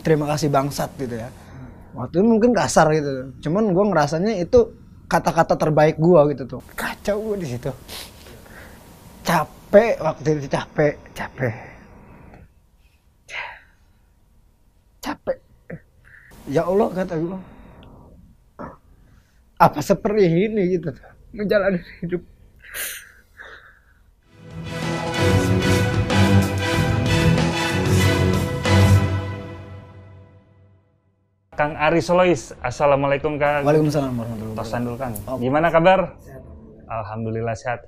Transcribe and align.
terima 0.00 0.26
kasih 0.28 0.48
bangsat 0.48 0.90
gitu 0.98 1.16
ya. 1.16 1.28
Waktu 1.94 2.22
itu 2.22 2.26
mungkin 2.26 2.50
kasar 2.54 2.90
gitu. 2.94 3.34
Cuman 3.48 3.74
gue 3.74 3.84
ngerasanya 3.90 4.38
itu 4.38 4.74
kata-kata 5.10 5.58
terbaik 5.58 5.98
gue 5.98 6.20
gitu 6.34 6.58
tuh. 6.58 6.62
Kacau 6.78 7.16
gue 7.32 7.36
di 7.42 7.48
situ. 7.50 7.70
Capek 9.26 9.98
waktu 10.00 10.28
itu 10.38 10.48
capek. 10.48 10.94
Capek. 11.12 11.54
Capek. 15.00 15.38
Ya 16.50 16.66
Allah 16.66 16.88
kata 16.90 17.14
gue 17.18 17.38
apa 19.60 19.80
seperti 19.84 20.24
ini 20.24 20.80
gitu? 20.80 20.88
Menjalani 21.36 21.78
hidup 22.00 22.24
Kang 31.60 31.76
Ari 31.76 32.00
Solois, 32.00 32.56
Assalamualaikum 32.64 33.36
Kang. 33.36 33.60
Waalaikumsalam 33.68 34.16
warahmatullahi 34.16 34.56
wabarakatuh 34.56 34.80
dulu 34.80 34.96
Kang. 34.96 35.12
Gimana 35.44 35.68
kabar? 35.68 36.16
Alhamdulillah 36.88 37.52
sehat. 37.52 37.84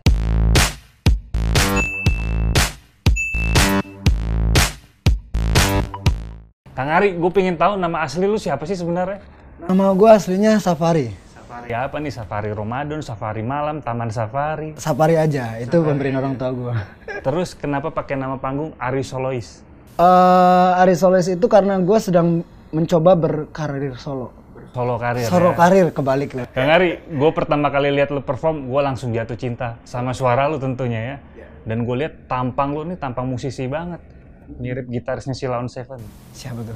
Kang 6.76 6.88
Ari, 6.92 7.16
gue 7.16 7.30
pengen 7.32 7.56
tahu 7.56 7.80
nama 7.80 8.04
asli 8.04 8.28
lu 8.28 8.36
siapa 8.36 8.68
sih 8.68 8.76
sebenarnya? 8.76 9.24
nama 9.64 9.96
gue 9.96 10.10
aslinya 10.12 10.60
Safari 10.60 11.16
Safari 11.32 11.72
apa 11.72 11.96
nih? 11.96 12.12
Safari 12.12 12.50
Ramadan, 12.52 13.00
Safari 13.00 13.40
Malam, 13.40 13.80
Taman 13.80 14.12
Safari. 14.12 14.76
Safari 14.76 15.16
aja 15.16 15.56
itu 15.56 15.80
pemberian 15.80 16.20
orang 16.20 16.36
tua 16.36 16.52
gue 16.52 16.74
Terus 17.24 17.56
kenapa 17.56 17.88
pakai 17.88 18.20
nama 18.20 18.36
panggung 18.36 18.76
Ari 18.76 19.00
Solois? 19.00 19.64
Eh 19.96 20.72
Ari 20.76 20.92
Soles 20.92 21.24
itu 21.24 21.48
karena 21.48 21.80
gue 21.80 21.96
sedang 21.96 22.44
mencoba 22.72 23.12
berkarir 23.14 23.94
solo 23.96 24.32
Solo 24.72 24.96
karir. 24.96 25.28
solo 25.28 25.52
ya? 25.52 25.56
karir 25.56 25.86
kebalik 25.92 26.32
Kang 26.56 26.72
Ari, 26.72 27.04
gue 27.04 27.30
pertama 27.36 27.68
kali 27.68 27.92
lihat 27.92 28.08
lu 28.08 28.24
perform, 28.24 28.72
gue 28.72 28.80
langsung 28.80 29.12
jatuh 29.12 29.36
cinta 29.36 29.76
sama 29.84 30.16
suara 30.16 30.48
lu 30.48 30.56
tentunya 30.56 31.00
ya. 31.04 31.16
Dan 31.62 31.84
gue 31.84 31.92
lihat 31.92 32.24
tampang 32.24 32.72
lu 32.72 32.88
nih 32.88 32.96
tampang 32.96 33.28
musisi 33.28 33.68
banget, 33.68 34.00
mirip 34.56 34.88
gitarisnya 34.88 35.36
si 35.36 35.44
Lawn 35.44 35.68
Seven, 35.68 36.00
siapa 36.32 36.64
tuh 36.64 36.74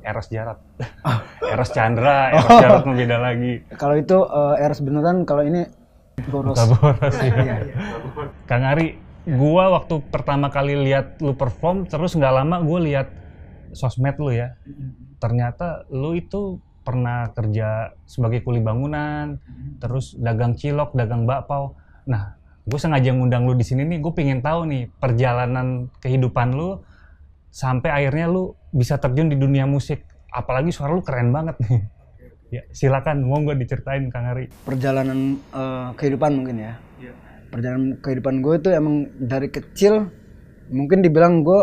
Eros 0.00 0.32
Jarot, 0.32 0.56
Eros 1.52 1.70
Chandra, 1.70 2.32
Eros 2.32 2.56
Jarot 2.56 2.82
mah 2.88 2.96
beda 2.96 3.16
lagi. 3.20 3.52
kalau 3.76 3.94
itu 3.94 4.16
eh, 4.24 4.64
Eros 4.64 4.80
beneran 4.80 5.28
kalau 5.28 5.44
ini 5.44 5.68
boros 6.32 6.56
Boros 6.56 7.16
ya. 7.20 7.60
Kang 8.48 8.64
Ari, 8.64 8.96
gua 9.28 9.68
waktu 9.76 10.00
pertama 10.08 10.48
kali 10.48 10.80
lihat 10.80 11.20
lu 11.20 11.36
perform, 11.36 11.84
terus 11.84 12.16
nggak 12.16 12.32
lama 12.32 12.56
gue 12.64 12.80
lihat 12.88 13.12
sosmed 13.76 14.16
lu 14.16 14.32
ya. 14.32 14.56
Ternyata 15.18 15.88
lu 15.90 16.14
itu 16.16 16.58
pernah 16.84 17.32
kerja 17.32 17.96
sebagai 18.04 18.44
kuli 18.44 18.60
bangunan, 18.60 19.40
terus 19.80 20.14
dagang 20.20 20.52
cilok, 20.54 20.92
dagang 20.92 21.24
bakpao. 21.24 21.74
Nah, 22.04 22.36
gue 22.68 22.76
sengaja 22.76 23.10
ngundang 23.16 23.48
lu 23.48 23.56
di 23.56 23.64
sini 23.64 23.88
nih, 23.88 24.04
gue 24.04 24.12
pengen 24.12 24.44
tahu 24.44 24.68
nih 24.68 24.92
perjalanan 25.00 25.88
kehidupan 26.04 26.52
lu 26.52 26.84
sampai 27.48 27.88
akhirnya 27.88 28.28
lu 28.28 28.52
bisa 28.70 29.00
terjun 29.00 29.32
di 29.32 29.40
dunia 29.40 29.64
musik. 29.64 30.04
Apalagi 30.28 30.74
suara 30.74 30.92
lu 30.92 31.00
keren 31.00 31.32
banget 31.32 31.56
nih. 31.64 31.82
Ya, 32.52 32.62
silakan, 32.70 33.26
mau 33.26 33.42
gue 33.42 33.56
diceritain 33.58 34.06
Kang 34.14 34.30
Ari. 34.30 34.46
perjalanan 34.62 35.42
eh, 35.50 35.88
kehidupan 35.98 36.38
mungkin 36.38 36.56
ya 36.60 36.78
perjalanan 37.54 38.02
kehidupan 38.02 38.42
gue 38.42 38.54
itu 38.58 38.68
emang 38.74 39.06
dari 39.14 39.46
kecil 39.46 40.10
mungkin 40.74 41.06
dibilang 41.06 41.46
gue 41.46 41.60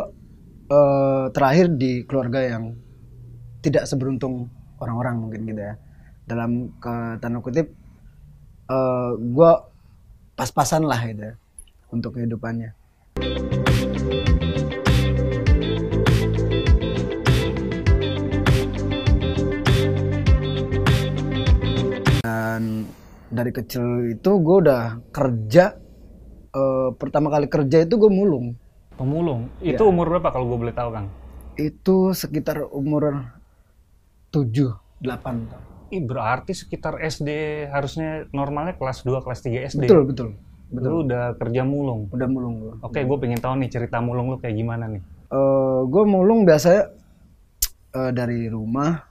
eh, 0.71 1.25
terakhir 1.35 1.75
di 1.75 2.07
keluarga 2.07 2.39
yang 2.39 2.79
tidak 3.61 3.85
seberuntung 3.85 4.49
orang-orang 4.81 5.21
mungkin 5.21 5.45
gitu 5.45 5.61
ya 5.61 5.77
dalam 6.25 6.73
ke 6.81 7.21
tanda 7.21 7.37
kutip 7.45 7.69
eh, 8.65 9.11
gue 9.13 9.51
pas-pasan 10.33 10.89
lah 10.89 10.97
gitu 11.05 11.21
ya 11.29 11.33
untuk 11.93 12.17
kehidupannya 12.17 12.73
dan 22.25 22.89
dari 23.29 23.51
kecil 23.53 24.17
itu 24.17 24.31
gue 24.41 24.57
udah 24.65 25.05
kerja 25.13 25.77
eh, 26.49 26.89
pertama 26.97 27.29
kali 27.29 27.45
kerja 27.45 27.85
itu 27.85 27.95
gue 28.01 28.09
mulung 28.09 28.57
Pemulung. 28.91 29.49
Ya. 29.65 29.81
Itu 29.81 29.89
umur 29.89 30.13
berapa 30.13 30.29
kalau 30.29 30.45
gue 30.53 30.67
boleh 30.67 30.75
tahu, 30.77 30.93
Kang? 30.93 31.09
itu 31.59 32.15
sekitar 32.15 32.63
umur 32.71 33.27
7 34.31 35.03
8 35.03 35.51
tahun. 35.51 35.63
Ih, 35.91 36.01
berarti 36.07 36.55
sekitar 36.55 37.03
SD 37.03 37.29
harusnya 37.67 38.23
normalnya 38.31 38.79
kelas 38.79 39.03
2, 39.03 39.19
kelas 39.19 39.39
3 39.43 39.67
SD. 39.75 39.83
betul 39.83 40.07
betul 40.07 40.29
betul 40.71 40.87
Lu 40.87 40.97
udah 41.03 41.35
kerja 41.35 41.67
mulung. 41.67 42.07
udah 42.07 42.27
mulung 42.31 42.55
gue 42.63 42.73
Oke, 42.79 43.03
gue 43.03 43.17
pengen 43.19 43.43
tahu 43.43 43.59
nih 43.59 43.67
cerita 43.67 43.99
mulung 43.99 44.31
lu 44.31 44.39
kayak 44.39 44.55
gimana 44.55 44.87
nih. 44.87 45.03
gue 45.83 46.03
mulung 46.07 46.47
biasanya 46.47 46.91
eh, 47.91 48.11
dari 48.15 48.47
rumah 48.47 49.03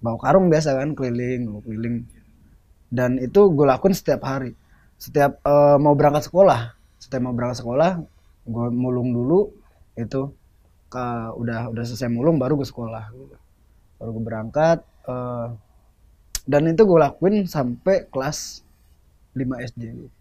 bawa 0.00 0.20
karung 0.20 0.52
biasa 0.52 0.76
kan 0.76 0.92
keliling 0.92 1.48
bawa 1.48 1.60
keliling 1.64 1.96
dan 2.92 3.16
itu 3.16 3.40
gue 3.48 3.64
lakuin 3.64 3.96
setiap 3.96 4.20
hari 4.28 4.52
setiap 5.00 5.40
eh, 5.40 5.76
mau 5.80 5.96
berangkat 5.96 6.28
sekolah 6.28 6.76
setiap 7.00 7.24
mau 7.24 7.32
berangkat 7.32 7.64
sekolah 7.64 8.00
gue 8.44 8.66
mulung 8.72 9.16
dulu 9.16 9.52
itu 9.96 10.32
ke 10.92 11.04
udah 11.40 11.72
udah 11.72 11.84
selesai 11.84 12.12
mulung 12.12 12.36
baru 12.36 12.60
gue 12.60 12.68
sekolah 12.68 13.08
gitu. 13.16 13.36
Baru 14.04 14.20
gue 14.20 14.24
berangkat 14.28 14.78
eh, 15.08 15.48
dan 16.44 16.68
itu 16.68 16.84
gue 16.84 16.98
lakuin 17.00 17.48
sampai 17.48 18.04
kelas 18.12 18.60
5 19.32 19.40
SD 19.72 20.12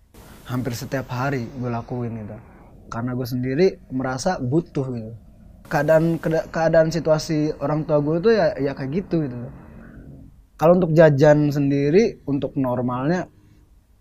hampir 0.48 0.72
setiap 0.72 1.12
hari 1.12 1.48
gue 1.48 1.68
lakuin 1.68 2.24
gitu. 2.24 2.38
Karena 2.88 3.12
gue 3.12 3.28
sendiri 3.28 3.68
merasa 3.92 4.40
butuh 4.40 4.88
gitu. 4.96 5.12
Keadaan 5.68 6.20
keadaan 6.52 6.96
situasi 6.96 7.56
orang 7.60 7.84
tua 7.84 8.00
gue 8.00 8.16
tuh 8.24 8.32
ya 8.32 8.56
ya 8.56 8.72
kayak 8.72 9.04
gitu 9.04 9.28
gitu. 9.28 9.36
Kalau 10.56 10.80
untuk 10.80 10.96
jajan 10.96 11.52
sendiri 11.52 12.24
untuk 12.24 12.56
normalnya 12.56 13.28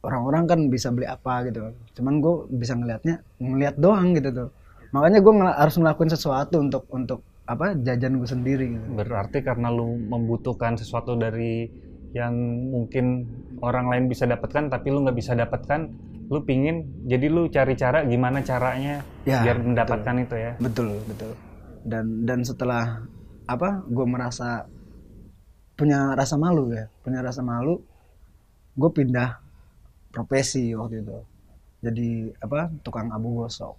orang-orang 0.06 0.46
kan 0.46 0.58
bisa 0.70 0.94
beli 0.94 1.10
apa 1.10 1.46
gitu. 1.50 1.74
Cuman 1.98 2.22
gue 2.22 2.34
bisa 2.54 2.78
ngelihatnya 2.78 3.22
ngelihat 3.42 3.74
doang 3.82 4.14
gitu 4.14 4.30
tuh. 4.30 4.48
Makanya 4.94 5.18
gue 5.18 5.32
harus 5.58 5.74
ngelakuin 5.74 6.10
sesuatu 6.12 6.62
untuk 6.62 6.86
untuk 6.94 7.26
apa 7.48 7.74
jajan 7.78 8.18
gue 8.20 8.28
sendiri 8.28 8.64
gitu. 8.78 8.86
Berarti 8.94 9.42
karena 9.42 9.68
lu 9.72 9.98
membutuhkan 9.98 10.78
sesuatu 10.78 11.18
dari 11.18 11.66
yang 12.12 12.34
mungkin 12.68 13.24
orang 13.64 13.88
lain 13.88 14.04
bisa 14.12 14.28
dapatkan 14.28 14.68
tapi 14.68 14.92
lu 14.92 15.00
nggak 15.04 15.16
bisa 15.16 15.32
dapatkan, 15.32 15.80
lu 16.32 16.38
pingin 16.44 16.84
jadi 17.08 17.26
lu 17.32 17.48
cari 17.48 17.74
cara 17.74 18.04
gimana 18.04 18.44
caranya 18.44 19.00
Ya, 19.26 19.42
biar 19.42 19.56
mendapatkan 19.62 20.16
itu 20.22 20.34
ya. 20.36 20.52
betul 20.58 20.88
betul. 21.06 21.32
Dan 21.82 22.26
dan 22.26 22.40
setelah 22.46 23.06
apa 23.46 23.82
gue 23.90 24.06
merasa 24.06 24.66
punya 25.78 26.14
rasa 26.14 26.36
malu 26.38 26.70
ya 26.70 26.86
punya 27.02 27.20
rasa 27.24 27.42
malu 27.42 27.80
gue 28.80 28.90
pindah 28.92 29.30
profesi 30.14 30.72
waktu 30.76 31.02
itu. 31.04 31.18
Jadi 31.84 32.08
apa 32.44 32.70
tukang 32.84 33.08
abu 33.12 33.42
gosok. 33.44 33.74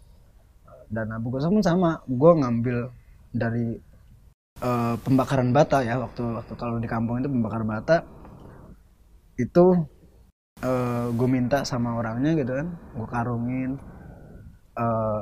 Dan 0.90 1.10
abu 1.16 1.28
gosok 1.34 1.50
pun 1.60 1.64
sama 1.66 1.92
gue 2.06 2.32
ngambil 2.42 2.78
dari 3.34 3.76
eh, 4.62 4.96
pembakaran 5.02 5.50
bata 5.52 5.82
ya 5.82 5.98
waktu 6.00 6.22
waktu 6.22 6.54
kalau 6.56 6.78
di 6.78 6.88
kampung 6.88 7.20
itu 7.20 7.30
pembakaran 7.30 7.68
bata 7.68 7.98
itu 9.36 9.90
gue 11.14 11.28
minta 11.28 11.68
sama 11.68 12.00
orangnya 12.00 12.40
gitu 12.40 12.56
kan 12.56 12.72
gue 12.72 13.08
karungin 13.12 13.76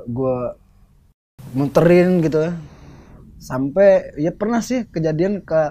gue 0.05 0.37
muterin 1.57 2.21
gitu 2.21 2.45
ya 2.45 2.53
sampai 3.41 4.13
ya 4.21 4.29
pernah 4.29 4.61
sih 4.61 4.85
kejadian 4.85 5.41
ke 5.41 5.61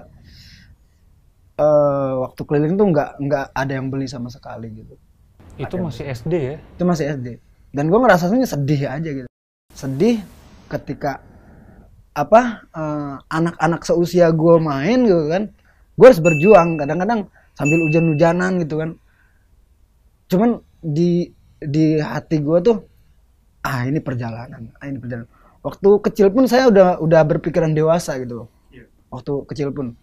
eh, 1.55 2.13
waktu 2.19 2.41
keliling 2.43 2.75
tuh 2.75 2.91
nggak 2.91 3.09
nggak 3.23 3.45
ada 3.55 3.71
yang 3.71 3.87
beli 3.87 4.11
sama 4.11 4.27
sekali 4.27 4.67
gitu. 4.75 4.99
Itu 5.55 5.79
masih 5.79 6.11
SD 6.11 6.33
ya. 6.35 6.55
itu 6.59 6.83
masih 6.83 7.05
SD 7.15 7.27
dan 7.71 7.87
gue 7.87 7.99
ngerasanya 8.03 8.43
sedih 8.43 8.91
aja 8.91 9.09
gitu. 9.23 9.29
Sedih 9.71 10.19
ketika 10.67 11.23
apa 12.11 12.67
eh, 12.75 13.15
anak-anak 13.31 13.81
seusia 13.87 14.29
gue 14.35 14.55
main 14.59 14.99
gitu 15.07 15.31
kan 15.31 15.43
gue 15.95 16.05
harus 16.07 16.23
berjuang 16.23 16.79
kadang-kadang 16.79 17.27
sambil 17.53 17.79
hujan-hujanan 17.85 18.63
gitu 18.63 18.75
kan. 18.79 18.89
Cuman 20.31 20.49
di 20.81 21.29
di 21.61 21.99
hati 22.01 22.41
gue 22.41 22.57
tuh 22.63 22.77
ah 23.61 23.85
ini 23.85 23.99
perjalanan 24.01 24.71
ah 24.81 24.85
ini 24.87 24.97
perjalanan. 24.97 25.29
Waktu 25.61 25.89
kecil 26.09 26.33
pun 26.33 26.49
saya 26.49 26.71
udah 26.73 26.97
udah 27.03 27.21
berpikiran 27.27 27.75
dewasa 27.75 28.17
gitu. 28.17 28.45
Loh 28.45 28.49
waktu 29.11 29.33
kecil 29.51 29.69
pun. 29.75 29.93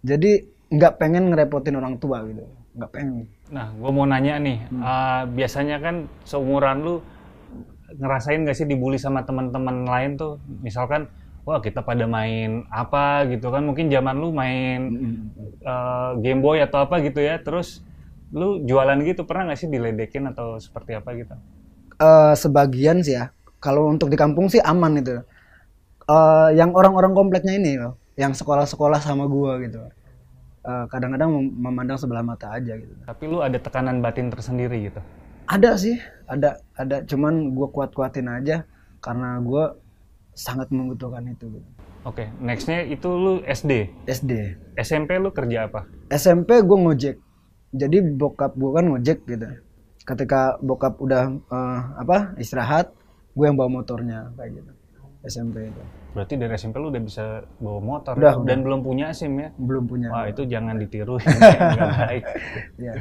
Jadi 0.00 0.40
nggak 0.72 0.96
pengen 0.96 1.30
ngerepotin 1.30 1.76
orang 1.76 2.00
tua 2.00 2.24
gitu 2.24 2.42
nggak 2.70 2.90
pengen. 2.94 3.26
Nah, 3.50 3.74
gue 3.74 3.90
mau 3.90 4.06
nanya 4.06 4.38
nih, 4.38 4.58
eh, 4.62 5.22
biasanya 5.26 5.82
kan 5.82 6.06
seumuran 6.22 6.86
lu 6.86 6.94
ngerasain 7.98 8.46
gak 8.46 8.54
sih 8.54 8.66
dibully 8.70 8.94
sama 8.94 9.26
teman-teman 9.26 9.82
lain 9.82 10.14
tuh? 10.14 10.38
Misalkan 10.62 11.10
wah 11.44 11.58
kita 11.58 11.80
pada 11.80 12.04
main 12.04 12.68
apa 12.68 13.26
gitu 13.28 13.48
kan. 13.48 13.64
Mungkin 13.64 13.88
zaman 13.88 14.16
lu 14.20 14.32
main 14.32 14.80
uh, 15.64 16.16
Game 16.20 16.40
Boy 16.44 16.60
atau 16.60 16.84
apa 16.84 17.00
gitu 17.00 17.20
ya. 17.20 17.40
Terus 17.40 17.84
lu 18.30 18.62
jualan 18.62 18.98
gitu 19.02 19.26
pernah 19.26 19.50
nggak 19.50 19.58
sih 19.58 19.68
diledekin 19.68 20.30
atau 20.30 20.54
seperti 20.62 20.94
apa 20.94 21.10
gitu? 21.18 21.34
Eh, 22.00 22.34
sebagian 22.38 23.04
sih 23.04 23.18
ya. 23.18 23.34
Kalau 23.60 23.92
untuk 23.92 24.08
di 24.08 24.16
kampung 24.16 24.48
sih 24.48 24.62
aman 24.62 25.02
itu. 25.02 25.20
Eh, 26.08 26.50
yang 26.56 26.72
orang-orang 26.72 27.12
kompleknya 27.12 27.58
ini 27.58 27.76
loh 27.76 27.98
yang 28.16 28.32
sekolah-sekolah 28.32 29.02
sama 29.02 29.28
gua 29.28 29.60
gitu. 29.60 29.82
Eh, 30.64 30.84
kadang-kadang 30.88 31.28
mem- 31.28 31.54
memandang 31.58 31.98
sebelah 32.00 32.24
mata 32.24 32.54
aja 32.54 32.78
gitu. 32.78 32.92
Tapi 33.04 33.22
lu 33.28 33.44
ada 33.44 33.58
tekanan 33.60 34.00
batin 34.00 34.32
tersendiri 34.32 34.88
gitu? 34.88 35.00
Ada 35.50 35.76
sih. 35.76 35.98
Ada 36.30 36.62
ada. 36.78 37.02
Cuman 37.04 37.52
gua 37.52 37.68
kuat-kuatin 37.68 38.30
aja. 38.30 38.64
Karena 39.02 39.42
gua 39.42 39.76
sangat 40.40 40.72
membutuhkan 40.72 41.20
itu 41.28 41.52
gitu. 41.52 41.68
oke 42.08 42.24
nextnya 42.40 42.88
itu 42.88 43.08
lu 43.12 43.44
SD 43.44 43.92
SD 44.08 44.32
SMP 44.80 45.20
lu 45.20 45.28
kerja 45.28 45.68
apa? 45.68 45.84
SMP 46.08 46.64
gue 46.64 46.78
ngojek. 46.80 47.16
Jadi 47.76 47.96
bokap 48.16 48.56
gue 48.56 48.70
kan 48.72 48.84
ngojek 48.88 49.28
gitu. 49.28 49.46
Ketika 50.08 50.56
bokap 50.64 50.96
udah 50.96 51.28
eh, 51.36 51.80
apa 52.00 52.32
istirahat 52.40 52.96
gue 53.36 53.44
yang 53.44 53.60
bawa 53.60 53.68
motornya 53.68 54.32
kayak 54.40 54.64
gitu. 54.64 54.72
SMP 55.20 55.68
itu. 55.68 55.82
Berarti 56.16 56.34
dari 56.40 56.56
SMP 56.56 56.80
lu 56.80 56.88
udah 56.88 57.02
bisa 57.04 57.44
bawa 57.60 57.80
motor 57.84 58.16
Udah, 58.16 58.40
ya? 58.40 58.48
dan 58.48 58.64
belum 58.64 58.80
punya 58.80 59.12
SIM 59.12 59.36
ya? 59.36 59.52
Belum 59.60 59.84
punya. 59.84 60.08
Wah 60.08 60.24
itu 60.32 60.48
jangan 60.48 60.80
ditiru. 60.80 61.20
Nggak 61.76 61.90
baik. 62.00 62.24
Ya. 62.80 62.94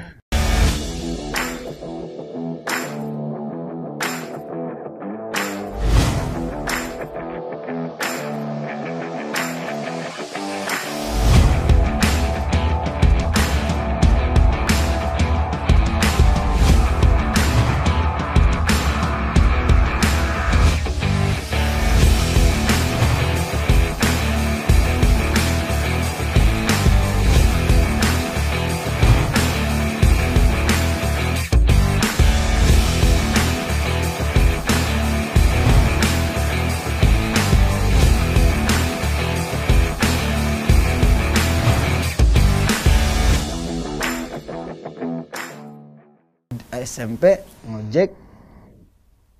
SMP 46.89 47.37
ngojek 47.69 48.09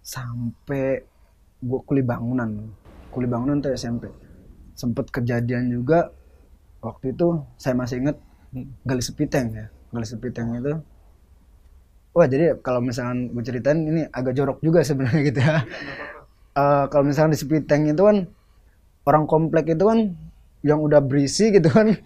sampai 0.06 1.02
gue 1.66 1.80
kuli 1.82 2.06
bangunan. 2.06 2.70
Kuli 3.10 3.26
bangunan 3.26 3.58
tuh 3.58 3.74
SMP 3.74 4.06
sempet 4.78 5.10
kejadian 5.10 5.74
juga 5.74 6.14
waktu 6.86 7.18
itu 7.18 7.42
saya 7.58 7.74
masih 7.74 8.06
inget 8.06 8.22
gali 8.86 9.02
sepiteng 9.02 9.50
ya. 9.50 9.66
Gali 9.90 10.06
sepiteng 10.06 10.54
itu. 10.62 10.78
Wah 12.14 12.30
jadi 12.30 12.54
kalau 12.62 12.86
misalkan 12.86 13.34
gue 13.34 13.42
ceritain 13.42 13.82
ini 13.82 14.06
agak 14.14 14.38
jorok 14.38 14.62
juga 14.62 14.86
sebenarnya 14.86 15.22
gitu 15.34 15.42
ya. 15.42 15.66
Eh, 16.54 16.86
kalau 16.94 17.02
misalkan 17.02 17.34
di 17.34 17.40
sepiteng 17.42 17.90
itu 17.90 18.02
kan 18.06 18.30
orang 19.10 19.26
komplek 19.26 19.74
itu 19.74 19.90
kan 19.90 20.14
yang 20.62 20.86
udah 20.86 21.02
berisi 21.02 21.50
gitu 21.50 21.66
kan 21.74 21.98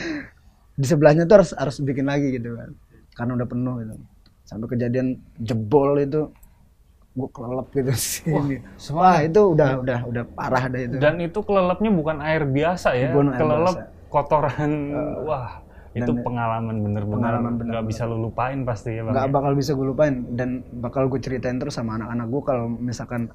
di 0.80 0.86
sebelahnya 0.90 1.22
tuh 1.30 1.38
harus 1.38 1.50
harus 1.54 1.78
bikin 1.86 2.10
lagi 2.10 2.34
gitu 2.34 2.58
kan. 2.58 2.74
Karena 3.14 3.38
udah 3.38 3.46
penuh 3.46 3.78
gitu 3.78 3.94
sampai 4.52 4.68
kejadian 4.68 5.06
jebol 5.36 5.96
itu 5.96 6.28
gue 7.12 7.28
kelelep 7.28 7.68
gitu 7.72 7.92
sih 7.92 8.32
wah 8.92 9.20
itu 9.20 9.40
udah 9.52 9.84
udah 9.84 9.98
udah 10.08 10.24
parah 10.32 10.64
deh 10.66 10.88
itu. 10.88 10.96
Dan 10.96 11.20
itu 11.20 11.44
kelelapnya 11.44 11.92
bukan 11.92 12.24
air 12.24 12.44
biasa 12.44 12.96
ya 12.96 13.12
Bukan 13.12 13.28
air 13.32 13.36
kelelap 13.36 13.76
biasa. 13.76 14.08
Kotoran. 14.08 14.72
Wah 15.24 15.60
itu 15.92 16.08
pengalaman 16.24 16.80
bener-bener 16.80 17.20
Pengalaman 17.20 17.44
bener-bener. 17.52 17.72
nggak 17.76 17.84
bisa 17.84 18.08
lu 18.08 18.16
lupain 18.16 18.64
pasti 18.64 18.96
ya 18.96 19.04
bang 19.04 19.12
nggak 19.12 19.28
ya? 19.28 19.32
bakal 19.32 19.52
bisa 19.52 19.70
gue 19.72 19.86
lupain 19.86 20.14
dan 20.32 20.50
bakal 20.80 21.04
gue 21.08 21.20
ceritain 21.20 21.60
terus 21.60 21.76
sama 21.76 22.00
anak-anak 22.00 22.26
gue 22.32 22.42
kalau 22.48 22.66
misalkan 22.72 23.28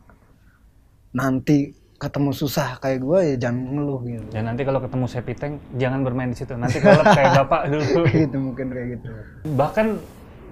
nanti 1.14 1.58
ketemu 1.98 2.30
susah 2.30 2.78
kayak 2.78 3.02
gue 3.02 3.20
ya 3.34 3.36
jangan 3.50 3.74
ngeluh 3.74 4.02
gitu. 4.06 4.26
Dan 4.30 4.46
nanti 4.46 4.62
kalau 4.62 4.78
ketemu 4.78 5.06
sepiteng 5.06 5.54
jangan 5.78 6.06
bermain 6.06 6.30
di 6.30 6.38
situ. 6.38 6.54
Nanti 6.54 6.78
kelelap 6.78 7.10
kayak 7.10 7.32
bapak 7.42 7.62
dulu. 7.74 8.02
Gitu 8.06 8.38
mungkin 8.38 8.68
kayak 8.70 8.88
gitu. 8.98 9.10
Bahkan 9.58 9.88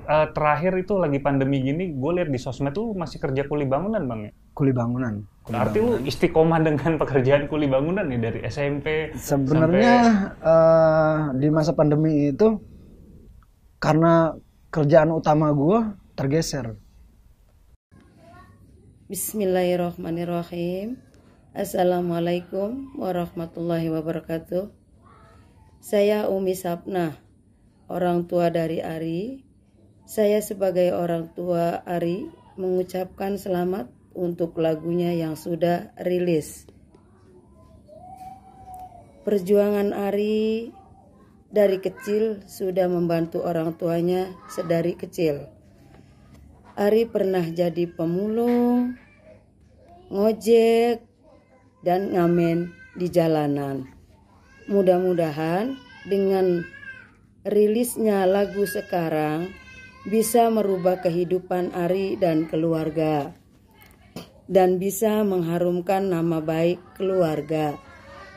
eh, 0.06 0.28
terakhir 0.32 0.78
itu 0.78 0.96
lagi 1.02 1.20
pandemi 1.20 1.60
gini 1.66 1.92
gue 1.92 2.12
lihat 2.22 2.30
di 2.30 2.40
sosmed 2.40 2.72
tuh 2.72 2.94
masih 2.94 3.18
kerja 3.18 3.50
kuli 3.50 3.66
bangunan 3.66 4.06
bang 4.06 4.20
ya 4.30 4.32
kuli 4.56 4.72
bangunan 4.72 5.26
Kuli 5.46 5.54
Berarti 5.62 5.78
lu 5.78 6.02
istiqomah 6.02 6.58
dengan 6.66 6.98
pekerjaan 7.02 7.46
kuli 7.46 7.70
bangunan 7.70 8.06
nih 8.08 8.18
dari 8.18 8.40
SMP 8.50 9.14
Sebenarnya 9.14 9.96
eh, 10.42 11.18
di 11.38 11.48
masa 11.54 11.74
pandemi 11.78 12.34
itu 12.34 12.58
karena 13.78 14.34
kerjaan 14.74 15.14
utama 15.14 15.54
gua 15.54 15.94
tergeser. 16.18 16.74
Bismillahirrahmanirrahim. 19.06 20.98
Assalamualaikum 21.54 22.98
warahmatullahi 22.98 23.94
wabarakatuh. 23.94 24.74
Saya 25.78 26.26
Umi 26.34 26.58
Sapna, 26.58 27.14
orang 27.86 28.26
tua 28.26 28.50
dari 28.50 28.82
Ari. 28.82 29.45
Saya 30.06 30.38
sebagai 30.38 30.94
orang 30.94 31.34
tua 31.34 31.82
Ari 31.82 32.30
mengucapkan 32.62 33.42
selamat 33.42 33.90
untuk 34.14 34.54
lagunya 34.62 35.18
yang 35.18 35.34
sudah 35.34 35.90
rilis. 35.98 36.70
Perjuangan 39.26 39.98
Ari 39.98 40.70
dari 41.50 41.82
kecil 41.82 42.46
sudah 42.46 42.86
membantu 42.86 43.42
orang 43.42 43.74
tuanya 43.82 44.30
sedari 44.46 44.94
kecil. 44.94 45.50
Ari 46.78 47.10
pernah 47.10 47.42
jadi 47.42 47.90
pemulung, 47.90 48.94
ngojek, 50.14 51.02
dan 51.82 52.14
ngamen 52.14 52.70
di 52.94 53.10
jalanan. 53.10 53.90
Mudah-mudahan 54.70 55.74
dengan 56.06 56.62
rilisnya 57.42 58.30
lagu 58.30 58.70
sekarang 58.70 59.65
bisa 60.06 60.54
merubah 60.54 61.02
kehidupan 61.02 61.74
Ari 61.74 62.14
dan 62.22 62.46
keluarga 62.46 63.34
dan 64.46 64.78
bisa 64.78 65.26
mengharumkan 65.26 66.06
nama 66.06 66.38
baik 66.38 66.78
keluarga. 66.94 67.74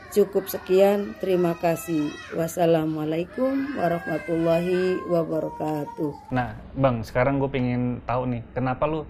Cukup 0.08 0.48
sekian, 0.48 1.12
terima 1.20 1.52
kasih. 1.60 2.08
Wassalamualaikum 2.32 3.76
warahmatullahi 3.76 5.04
wabarakatuh. 5.04 6.32
Nah, 6.32 6.56
Bang, 6.72 7.04
sekarang 7.04 7.36
gue 7.36 7.52
pengen 7.52 8.00
tahu 8.08 8.24
nih, 8.32 8.42
kenapa 8.56 8.88
lu 8.88 9.04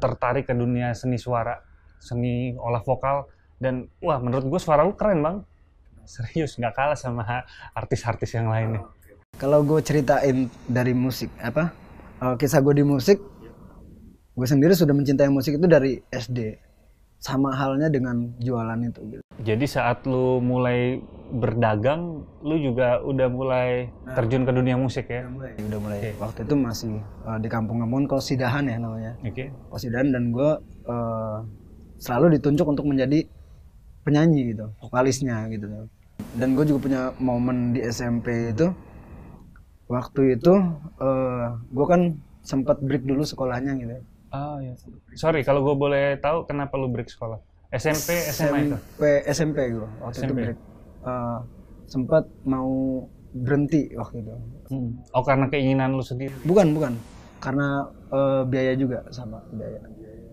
tertarik 0.00 0.48
ke 0.48 0.56
dunia 0.56 0.96
seni 0.96 1.20
suara, 1.20 1.60
seni 2.00 2.56
olah 2.56 2.80
vokal, 2.80 3.28
dan 3.60 3.92
wah 4.00 4.16
menurut 4.16 4.48
gue 4.48 4.60
suara 4.64 4.80
lu 4.80 4.96
keren, 4.96 5.20
Bang. 5.20 5.44
Serius, 6.08 6.56
nggak 6.56 6.72
kalah 6.72 6.96
sama 6.96 7.44
artis-artis 7.76 8.32
yang 8.32 8.48
lainnya. 8.48 8.80
Kalau 9.36 9.60
gue 9.60 9.84
ceritain 9.84 10.48
dari 10.64 10.96
musik 10.96 11.28
apa 11.36 11.79
eh, 12.20 12.34
kisah 12.36 12.60
gue 12.60 12.74
di 12.76 12.84
musik, 12.84 13.18
gue 14.36 14.46
sendiri 14.46 14.76
sudah 14.76 14.92
mencintai 14.92 15.32
musik 15.32 15.56
itu 15.56 15.66
dari 15.66 15.98
SD. 16.12 16.68
Sama 17.20 17.52
halnya 17.52 17.92
dengan 17.92 18.32
jualan 18.40 18.80
itu. 18.80 19.00
Gitu. 19.12 19.22
Jadi 19.44 19.64
saat 19.68 20.08
lu 20.08 20.40
mulai 20.40 21.04
berdagang, 21.28 22.24
lu 22.40 22.56
juga 22.56 23.04
udah 23.04 23.28
mulai 23.28 23.92
terjun 24.16 24.48
ke 24.48 24.52
dunia 24.56 24.80
musik 24.80 25.04
ya? 25.12 25.28
Udah 25.60 25.78
mulai 25.84 26.16
waktu 26.16 26.48
itu 26.48 26.54
masih 26.56 26.96
eh, 27.00 27.38
di 27.44 27.48
kampung 27.52 27.84
Ngemon 27.84 28.08
Kosidahan 28.08 28.64
ya 28.64 28.80
namanya. 28.80 29.12
Oke. 29.20 29.52
Kosidahan 29.68 30.16
dan 30.16 30.32
gue 30.32 30.50
eh, 30.88 31.38
selalu 32.00 32.40
ditunjuk 32.40 32.64
untuk 32.64 32.88
menjadi 32.88 33.28
penyanyi 34.08 34.56
gitu, 34.56 34.72
vokalisnya 34.80 35.44
gitu. 35.52 35.68
Dan 36.40 36.56
gue 36.56 36.64
juga 36.64 36.80
punya 36.80 37.02
momen 37.20 37.76
di 37.76 37.84
SMP 37.84 38.56
itu 38.56 38.72
waktu 39.90 40.38
itu 40.38 40.54
eh 41.02 41.46
gue 41.74 41.86
kan 41.90 42.14
sempat 42.46 42.78
break 42.78 43.04
dulu 43.04 43.26
sekolahnya 43.26 43.74
gitu. 43.82 43.98
Ah, 44.30 44.62
iya. 44.62 44.78
Sorry, 45.18 45.42
kalau 45.42 45.66
gue 45.66 45.74
boleh 45.74 46.14
tahu 46.22 46.46
kenapa 46.46 46.78
lu 46.78 46.86
break 46.86 47.10
sekolah? 47.10 47.42
SMP, 47.74 48.14
SMA 48.30 48.58
itu? 48.66 48.78
SMP 48.78 49.02
SMP 49.26 49.58
gue 49.74 49.88
waktu 49.98 50.18
itu 50.22 50.30
SMP. 50.30 50.38
break. 50.46 50.58
Eh, 51.02 51.38
sempat 51.90 52.24
mau 52.46 53.02
berhenti 53.34 53.90
waktu 53.98 54.22
itu. 54.22 54.34
Hmm. 54.70 54.90
Oh, 55.10 55.26
karena 55.26 55.50
keinginan 55.50 55.98
lu 55.98 56.02
sendiri? 56.06 56.34
Bukan 56.46 56.70
bukan 56.70 56.94
karena 57.42 57.90
eh, 58.14 58.42
biaya 58.46 58.72
juga 58.78 59.02
sama 59.10 59.42
biaya. 59.50 59.82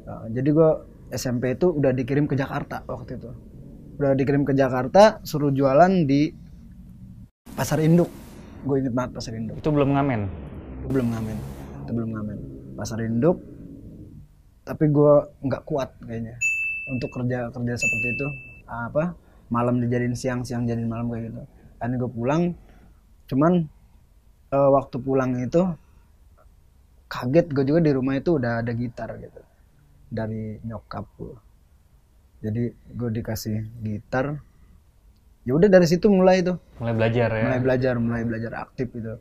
Nah, 0.05 0.29
jadi 0.29 0.49
gue 0.53 0.69
SMP 1.17 1.57
itu 1.57 1.73
udah 1.73 1.91
dikirim 1.97 2.29
ke 2.29 2.37
Jakarta 2.37 2.85
waktu 2.85 3.17
itu. 3.17 3.31
udah 3.97 4.13
dikirim 4.13 4.45
ke 4.45 4.53
Jakarta 4.53 5.25
suruh 5.25 5.49
jualan 5.49 6.05
di 6.05 6.29
pasar 7.57 7.81
induk 7.81 8.05
gue 8.67 8.77
inget 8.83 8.93
banget 8.93 9.11
pasar 9.15 9.33
induk. 9.39 9.55
Itu 9.55 9.69
belum 9.71 9.89
ngamen. 9.95 10.21
Itu 10.83 10.87
belum 10.91 11.07
ngamen. 11.15 11.37
Itu 11.87 11.91
belum 11.95 12.09
ngamen. 12.13 12.37
Pasar 12.75 12.99
induk 13.01 13.37
tapi 14.67 14.91
gue 14.91 15.13
nggak 15.47 15.63
kuat 15.63 15.95
kayaknya 16.03 16.35
untuk 16.91 17.07
kerja 17.15 17.47
kerja 17.49 17.73
seperti 17.79 18.07
itu. 18.11 18.27
Apa 18.67 19.15
malam 19.47 19.79
dijadiin 19.79 20.13
siang 20.13 20.43
siang 20.43 20.67
jadiin 20.67 20.91
malam 20.91 21.07
kayak 21.07 21.31
gitu. 21.31 21.41
Akhirnya 21.79 21.97
gue 22.03 22.11
pulang 22.11 22.41
cuman 23.31 23.53
eh, 24.51 24.69
waktu 24.75 24.97
pulang 24.99 25.31
itu 25.39 25.63
kaget 27.07 27.47
gue 27.55 27.63
juga 27.63 27.79
di 27.79 27.91
rumah 27.95 28.19
itu 28.19 28.35
udah 28.35 28.59
ada 28.63 28.71
gitar 28.75 29.15
gitu 29.19 29.41
dari 30.11 30.59
nyokap 30.63 31.07
gue 31.19 31.35
jadi 32.43 32.63
gue 32.71 33.09
dikasih 33.19 33.57
gitar 33.81 34.39
ya 35.47 35.51
udah 35.55 35.71
dari 35.71 35.87
situ 35.87 36.11
mulai 36.11 36.43
tuh 36.43 36.59
Mulai 36.77 36.93
belajar 36.93 37.29
ya. 37.29 37.43
mulai 37.43 37.59
belajar 37.59 37.93
mulai 37.97 38.21
belajar 38.21 38.51
aktif 38.59 38.87
gitu 38.91 39.17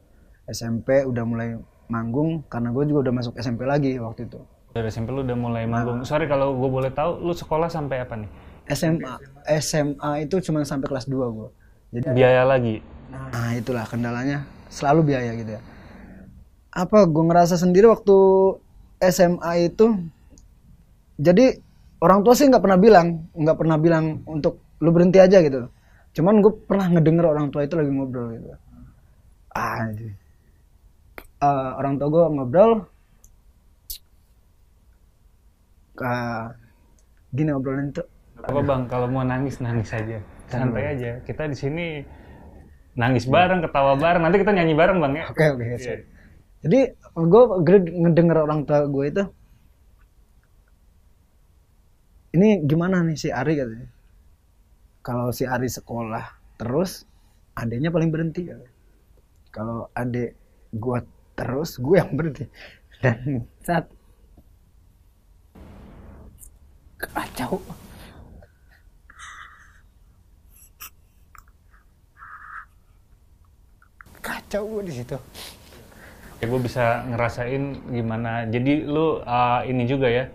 SMP 0.47 1.03
udah 1.03 1.25
mulai 1.25 1.49
manggung 1.87 2.45
karena 2.47 2.69
gue 2.71 2.85
juga 2.85 3.09
udah 3.09 3.15
masuk 3.15 3.33
SMP 3.37 3.65
lagi 3.65 3.97
waktu 3.97 4.27
itu 4.27 4.41
Dari 4.71 4.87
SMP 4.87 5.09
lu 5.09 5.23
udah 5.23 5.35
mulai 5.35 5.65
Nah. 5.65 5.81
manggung. 5.81 5.99
Sorry 6.03 6.27
kalau 6.27 6.53
gue 6.53 6.69
boleh 6.69 6.91
tahu, 6.91 7.17
lu 7.19 7.33
sekolah 7.33 7.67
sampai 7.67 8.05
apa 8.05 8.15
nih? 8.15 8.29
SMA 8.69 9.13
SMA 9.57 10.11
itu 10.21 10.37
cuma 10.43 10.61
sampai 10.63 10.85
kelas 10.85 11.07
2 11.07 11.17
gue 11.33 11.49
jadi 11.93 12.13
Biaya 12.13 12.43
lagi. 12.43 12.83
nah 13.07 13.55
itulah 13.55 13.87
kendalanya 13.87 14.43
selalu 14.67 15.15
biaya 15.15 15.31
gitu 15.33 15.55
ya 15.55 15.63
apa 16.69 17.07
gue 17.07 17.25
ngerasa 17.25 17.55
sendiri 17.55 17.87
waktu 17.87 18.13
SMA 19.01 19.71
itu 19.71 19.95
jadi 21.17 21.57
orang 21.99 22.21
tua 22.21 22.35
sih 22.35 22.45
nggak 22.45 22.61
pernah 22.61 22.77
bilang 22.77 23.31
nggak 23.33 23.57
pernah 23.57 23.79
bilang 23.79 24.05
untuk 24.27 24.59
lu 24.83 24.91
berhenti 24.91 25.17
aja 25.17 25.39
gitu 25.41 25.71
cuman 26.17 26.41
gue 26.41 26.53
pernah 26.65 26.87
ngedenger 26.89 27.27
orang 27.29 27.53
tua 27.53 27.69
itu 27.69 27.77
lagi 27.77 27.91
ngobrol 27.93 28.33
gitu 28.33 28.49
ah. 29.53 29.85
Eh, 31.37 31.71
orang 31.77 32.01
tua 32.01 32.09
gue 32.09 32.25
ngobrol 32.33 32.73
ah, 36.01 36.57
gini 37.37 37.51
obrolan 37.53 37.93
itu 37.93 38.05
Apa 38.37 38.61
bang? 38.61 38.85
Kalau 38.87 39.09
mau 39.09 39.25
nangis 39.25 39.59
nangis 39.65 39.91
aja. 39.97 40.21
Santai 40.47 40.93
aja. 40.93 41.25
Kita 41.25 41.49
di 41.49 41.57
sini 41.57 42.05
nangis 42.95 43.25
bareng, 43.25 43.65
ketawa 43.65 43.97
bareng. 43.97 44.23
Nanti 44.29 44.45
kita 44.45 44.53
nyanyi 44.53 44.77
bareng 44.77 45.01
bang 45.01 45.13
ya. 45.17 45.25
Oke 45.33 45.45
oke. 45.57 45.65
siap. 45.81 46.05
Jadi 46.61 46.81
gue 47.17 47.43
ngedenger 47.97 48.39
orang 48.45 48.69
tua 48.69 48.85
gue 48.85 49.05
itu 49.09 49.25
ini 52.37 52.61
gimana 52.69 53.01
nih 53.01 53.17
si 53.17 53.29
Ari 53.33 53.57
katanya. 53.57 53.89
Kalau 55.07 55.31
si 55.31 55.47
Ari 55.47 55.71
sekolah 55.71 56.59
terus 56.59 57.07
adiknya 57.55 57.95
paling 57.95 58.11
berhenti 58.11 58.43
katanya. 58.51 58.75
Kalau 59.55 59.87
adik 59.95 60.35
gue 60.75 60.99
terus 61.39 61.79
gue 61.79 61.95
yang 61.95 62.11
berhenti. 62.19 62.51
Dan 62.99 63.47
saat 63.63 63.87
kacau. 66.99 67.63
Kacau 74.19 74.63
gue 74.75 74.83
di 74.91 74.95
situ. 74.99 75.15
Ya 76.43 76.45
gue 76.51 76.61
bisa 76.67 77.07
ngerasain 77.07 77.79
gimana. 77.95 78.43
Jadi 78.51 78.83
lu 78.83 79.23
uh, 79.23 79.63
ini 79.63 79.87
juga 79.87 80.11
ya. 80.11 80.27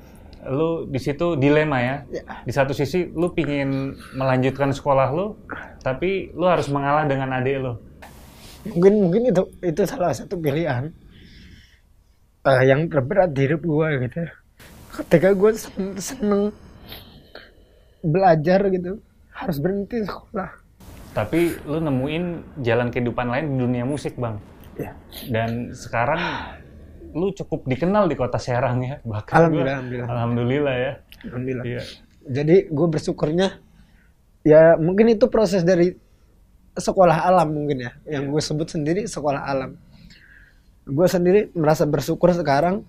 Lu 0.48 0.89
di 0.89 0.98
situ 0.98 1.38
dilema 1.38 1.77
ya. 1.81 1.95
Ya. 2.10 2.24
Di 2.48 2.51
satu 2.53 2.74
sisi 2.74 3.10
lu 3.13 3.29
pingin 3.33 3.93
melanjutkan 4.17 4.74
sekolah 4.74 5.07
lu, 5.13 5.38
tapi 5.81 6.33
lu 6.33 6.45
harus 6.50 6.65
mengalah 6.71 7.05
dengan 7.05 7.29
adik 7.38 7.57
lu. 7.62 7.74
mungkin 8.62 8.93
mungkin 9.01 9.21
itu 9.33 9.41
itu 9.65 9.81
salah 9.89 10.13
satu 10.13 10.38
pilihan 10.38 10.93
eh, 12.45 12.63
yang 12.69 12.86
terberat 12.86 13.33
di 13.33 13.50
hidup 13.50 13.62
gue 13.65 13.88
gitu 14.05 14.21
ketika 15.01 15.33
gue 15.33 15.51
sen- 15.57 15.98
seneng 15.98 16.53
belajar 18.01 18.60
gitu 18.69 19.01
harus 19.31 19.57
berhenti 19.57 20.01
sekolah 20.05 20.50
Tapi 21.12 21.60
lu 21.67 21.83
nemuin 21.83 22.24
jalan 22.63 22.88
kehidupan 22.88 23.27
lain 23.27 23.45
di 23.51 23.55
dunia 23.60 23.83
musik 23.83 24.15
bang. 24.15 24.39
ya 24.79 24.95
Dan 25.27 25.75
sekarang 25.75 26.21
lu 27.11 27.31
cukup 27.31 27.63
dikenal 27.65 28.05
di 28.05 28.15
kota 28.15 28.35
Serang 28.35 28.79
ya. 28.79 28.99
Bahkan 29.01 29.33
Alhamdulillah, 29.33 29.65
gua- 29.65 29.75
alhamdulillah. 29.75 30.07
alhamdulillah 30.09 30.75
ya. 30.77 30.93
alhamdulillah 31.21 31.65
Iya. 31.65 31.81
jadi 32.23 32.55
gue 32.67 32.87
bersyukurnya 32.87 33.47
ya 34.41 34.73
mungkin 34.75 35.09
itu 35.09 35.25
proses 35.25 35.61
dari 35.61 35.93
sekolah 36.71 37.17
alam 37.23 37.49
mungkin 37.51 37.77
ya 37.79 37.91
yang 38.07 38.27
gue 38.27 38.39
sebut 38.39 38.65
sendiri 38.67 39.05
sekolah 39.05 39.43
alam 39.43 39.77
gue 40.83 41.07
sendiri 41.07 41.53
merasa 41.53 41.85
bersyukur 41.85 42.31
sekarang 42.31 42.81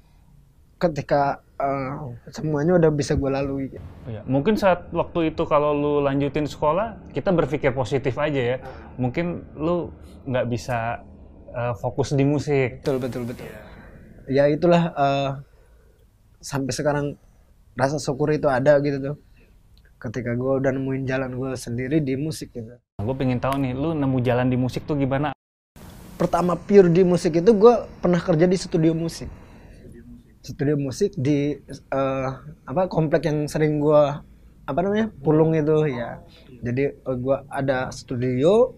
ketika 0.78 1.40
eh, 1.56 1.92
semuanya 2.28 2.74
udah 2.74 2.90
bisa 2.90 3.14
gue 3.14 3.28
lalui 3.28 3.68
Iya, 4.04 4.24
Mungkin 4.24 4.56
saat 4.56 4.88
waktu 4.90 5.30
itu 5.30 5.44
kalau 5.44 5.70
lu 5.72 5.92
lanjutin 6.00 6.42
sekolah, 6.42 6.98
kita 7.12 7.30
berpikir 7.30 7.70
positif 7.70 8.16
aja 8.16 8.42
ya. 8.42 8.56
Mungkin 8.96 9.26
lu 9.54 9.94
nggak 10.24 10.46
bisa 10.46 10.98
uh, 11.48 11.70
fokus 11.76 12.10
di 12.10 12.24
musik. 12.24 12.82
betul 12.82 12.98
betul 12.98 13.22
betul 13.24 13.46
ya 14.32 14.48
itulah 14.48 14.82
eh, 14.96 15.30
sampai 16.40 16.72
sekarang 16.72 17.06
rasa 17.76 18.00
syukur 18.00 18.32
itu 18.32 18.48
ada 18.48 18.80
gitu 18.80 18.98
tuh. 18.98 19.16
Ketika 20.00 20.34
gue 20.34 20.52
udah 20.58 20.74
nemuin 20.74 21.06
jalan 21.06 21.30
gue 21.38 21.50
sendiri 21.54 22.02
di 22.02 22.18
musik 22.18 22.50
gitu. 22.56 22.74
Gue 22.98 23.14
pengen 23.14 23.38
tahu 23.38 23.54
nih, 23.62 23.70
lu 23.76 23.94
nemu 23.94 24.18
jalan 24.24 24.50
di 24.50 24.58
musik 24.58 24.82
tuh 24.82 24.98
gimana? 24.98 25.30
pertama 26.22 26.54
pure 26.54 26.86
di 26.86 27.02
musik 27.02 27.42
itu 27.42 27.50
gue 27.50 27.74
pernah 27.98 28.22
kerja 28.22 28.46
di 28.46 28.54
studio 28.54 28.94
musik. 28.94 29.26
Studio 30.38 30.78
musik 30.78 31.18
di 31.18 31.58
eh, 31.66 32.28
apa 32.62 32.86
komplek 32.86 33.26
yang 33.26 33.50
sering 33.50 33.82
gue 33.82 34.02
apa 34.62 34.78
namanya 34.86 35.10
pulung 35.18 35.50
itu 35.58 35.90
ya. 35.90 36.22
Jadi 36.62 37.02
gue 37.02 37.36
ada 37.50 37.90
studio 37.90 38.70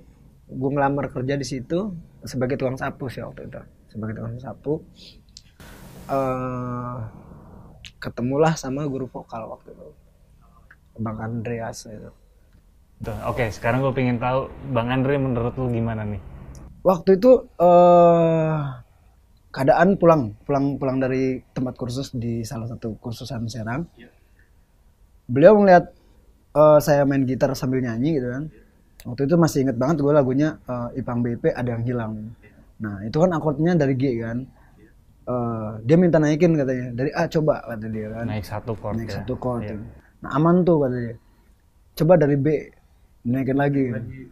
gue 0.48 0.70
ngelamar 0.72 1.12
kerja 1.12 1.36
di 1.36 1.44
situ 1.44 1.92
sebagai 2.24 2.56
tukang 2.56 2.80
sapu 2.80 3.12
sih 3.12 3.20
waktu 3.20 3.44
itu. 3.44 3.60
Sebagai 3.92 4.24
tukang 4.24 4.40
sapu 4.40 4.80
eh 6.08 6.96
ketemulah 8.00 8.52
sama 8.56 8.84
guru 8.84 9.08
vokal 9.08 9.48
waktu 9.48 9.72
itu. 9.72 9.88
Bang 11.00 11.18
Andreas 11.18 11.90
itu. 11.90 12.10
Oke, 13.26 13.50
sekarang 13.50 13.82
gue 13.82 13.92
pengen 13.92 14.16
tahu 14.22 14.48
Bang 14.70 14.88
Andre 14.88 15.18
menurut 15.18 15.52
lu 15.58 15.68
gimana 15.68 16.06
nih? 16.06 16.34
waktu 16.84 17.16
itu 17.16 17.48
eh 17.58 18.60
keadaan 19.48 19.96
pulang 19.96 20.36
pulang 20.44 20.76
pulang 20.76 21.00
dari 21.00 21.40
tempat 21.56 21.74
kursus 21.80 22.12
di 22.12 22.44
salah 22.44 22.68
satu 22.68 23.00
kursusan 23.00 23.48
Serang. 23.48 23.88
Beliau 25.24 25.56
melihat 25.56 25.88
eh, 26.52 26.78
saya 26.84 27.08
main 27.08 27.24
gitar 27.24 27.50
sambil 27.56 27.80
nyanyi 27.80 28.20
gitu 28.20 28.28
kan. 28.28 28.44
Waktu 29.04 29.22
itu 29.28 29.34
masih 29.36 29.58
inget 29.68 29.76
banget 29.80 30.04
gue 30.04 30.12
lagunya 30.12 30.60
eh, 30.68 31.00
Ipang 31.00 31.24
BP 31.24 31.56
ada 31.56 31.68
yang 31.72 31.82
hilang. 31.88 32.12
Nah 32.84 33.00
itu 33.08 33.16
kan 33.16 33.32
akordnya 33.32 33.72
dari 33.74 33.96
G 33.96 34.20
kan 34.20 34.44
Eh, 35.24 35.68
dia 35.82 35.96
minta 35.96 36.20
naikin 36.20 36.52
katanya. 36.52 36.92
Dari 36.92 37.10
A 37.16 37.24
coba 37.26 37.64
kata 37.64 37.86
dia 37.88 38.06
kan. 38.12 38.24
Naik 38.28 38.44
satu 38.44 38.76
chord 38.76 38.96
naik 39.00 39.08
ya. 39.08 39.16
satu 39.24 39.34
chord 39.40 39.62
Iya. 39.64 39.76
nah 40.20 40.30
aman 40.36 40.60
tuh 40.62 40.84
kata 40.84 40.96
dia. 41.00 41.16
Coba 41.94 42.12
dari 42.16 42.36
B 42.36 42.46
naikin 43.24 43.56
lagi. 43.56 43.84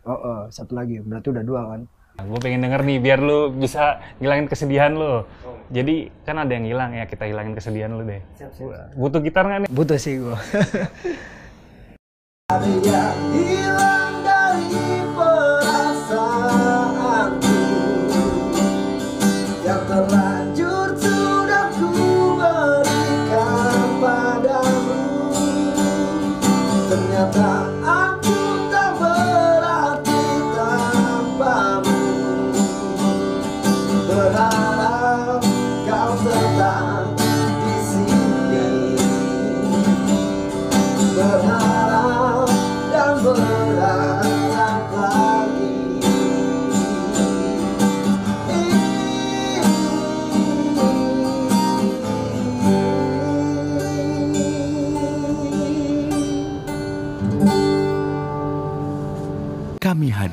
Oh, 0.04 0.12
oh, 0.12 0.40
satu 0.48 0.76
lagi. 0.76 1.00
Berarti 1.00 1.32
udah 1.32 1.44
dua 1.44 1.62
kan. 1.64 1.82
Nah, 2.12 2.28
gue 2.28 2.38
pengen 2.44 2.60
denger 2.60 2.84
nih 2.84 2.98
biar 3.00 3.24
lu 3.24 3.48
bisa 3.50 3.96
ngilangin 4.20 4.44
kesedihan 4.44 4.92
lu. 4.92 5.24
Jadi 5.72 6.12
kan 6.28 6.36
ada 6.36 6.52
yang 6.52 6.68
hilang 6.68 6.92
ya, 6.92 7.08
kita 7.08 7.24
hilangin 7.24 7.56
kesedihan 7.56 7.88
lu 7.88 8.04
deh. 8.04 8.20
Butuh 8.92 9.24
gitar 9.24 9.48
nggak 9.48 9.60
nih? 9.64 9.70
butuh 9.72 9.96
sih 9.96 10.20
gua 10.20 10.36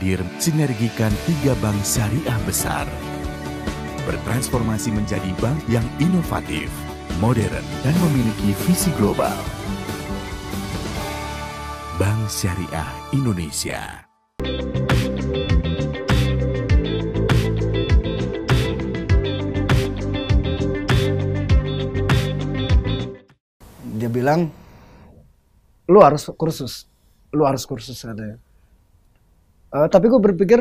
hadir 0.10 0.26
sinergikan 0.42 1.14
tiga 1.30 1.54
bank 1.62 1.78
syariah 1.86 2.40
besar. 2.42 2.90
Bertransformasi 4.10 4.90
menjadi 4.90 5.30
bank 5.38 5.62
yang 5.70 5.86
inovatif, 6.02 6.74
modern, 7.22 7.62
dan 7.86 7.94
memiliki 8.10 8.58
visi 8.66 8.90
global. 8.98 9.38
Bank 12.02 12.26
Syariah 12.26 12.90
Indonesia. 13.14 14.02
dia 24.00 24.08
bilang 24.08 24.48
lu 25.92 26.00
harus 26.00 26.32
kursus 26.40 26.88
lu 27.36 27.44
harus 27.44 27.68
kursus 27.68 28.00
katanya 28.00 28.40
Eh, 29.70 29.88
tapi 29.88 30.10
gue 30.10 30.18
berpikir 30.18 30.60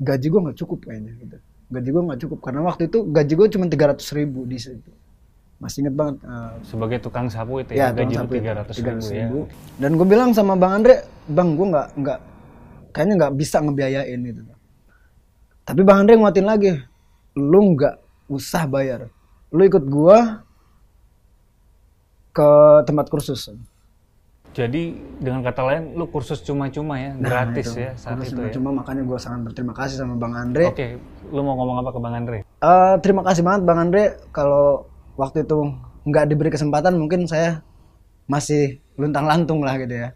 gaji 0.00 0.26
gue 0.32 0.40
nggak 0.48 0.58
cukup 0.64 0.88
kayaknya 0.88 1.12
gitu. 1.20 1.36
Gaji 1.70 1.88
gue 1.92 2.02
nggak 2.08 2.20
cukup 2.24 2.38
karena 2.40 2.60
waktu 2.64 2.88
itu 2.88 2.98
gaji 3.04 3.32
gue 3.36 3.48
cuma 3.52 3.64
300 3.68 4.16
ribu 4.16 4.48
di 4.48 4.56
situ. 4.56 4.90
Masih 5.60 5.84
inget 5.84 5.92
banget 5.92 6.24
eh, 6.24 6.52
Sebagai 6.64 6.98
tukang 7.04 7.28
sapu 7.28 7.60
itu 7.60 7.76
ya 7.76 7.92
ya, 7.92 8.00
gaji 8.00 8.14
sapu 8.16 8.32
itu, 8.40 8.48
300 8.48 8.80
ribu, 8.80 9.04
300 9.04 9.12
ya. 9.12 9.26
dan 9.76 9.90
gue 10.00 10.06
bilang 10.08 10.30
sama 10.32 10.56
bang 10.56 10.72
Andre 10.80 11.04
bang 11.28 11.48
gue 11.52 11.66
nggak 11.68 11.88
nggak 12.00 12.18
kayaknya 12.96 13.14
nggak 13.20 13.32
bisa 13.36 13.56
ngebiayain 13.60 14.20
gitu. 14.24 14.40
Tapi 15.68 15.80
bang 15.84 15.98
Andre 16.00 16.14
nguatin 16.16 16.46
lagi 16.48 16.72
lu 17.36 17.76
nggak 17.76 17.94
usah 18.32 18.64
bayar. 18.64 19.12
Lu 19.52 19.60
ikut 19.60 19.84
gue 19.84 20.18
ke 22.30 22.48
tempat 22.88 23.06
kursus 23.12 23.52
Jadi 24.50 24.82
dengan 25.22 25.46
kata 25.46 25.62
lain 25.62 25.94
lu 25.94 26.10
kursus 26.10 26.42
cuma-cuma 26.42 26.98
ya, 26.98 27.14
Nah, 27.14 27.22
gratis 27.22 27.70
itu. 27.70 27.86
ya 27.86 27.94
saat 27.94 28.18
Kursus 28.18 28.34
itu 28.34 28.42
ya. 28.42 28.52
cuma 28.58 28.74
makanya 28.74 29.06
gue 29.06 29.14
sangat 29.14 29.46
berterima 29.46 29.70
kasih 29.70 29.94
sama 29.94 30.18
bang 30.18 30.34
Andre 30.34 30.64
Oke, 30.66 30.88
lu 31.30 31.40
mau 31.46 31.54
ngomong 31.54 31.78
apa 31.78 31.90
ke 31.94 32.00
Bang 32.02 32.14
Andre? 32.18 32.38
Eh, 32.42 32.94
terima 32.98 33.22
kasih 33.22 33.46
banget 33.46 33.62
Bang 33.62 33.78
Andre 33.78 34.02
kalau 34.34 34.90
waktu 35.14 35.46
itu 35.46 35.70
nggak 36.02 36.26
diberi 36.26 36.50
kesempatan 36.50 36.98
mungkin 36.98 37.30
saya 37.30 37.62
masih 38.26 38.82
luntang 38.98 39.30
lantung 39.30 39.62
lah 39.62 39.78
gitu 39.78 39.94
ya. 39.94 40.10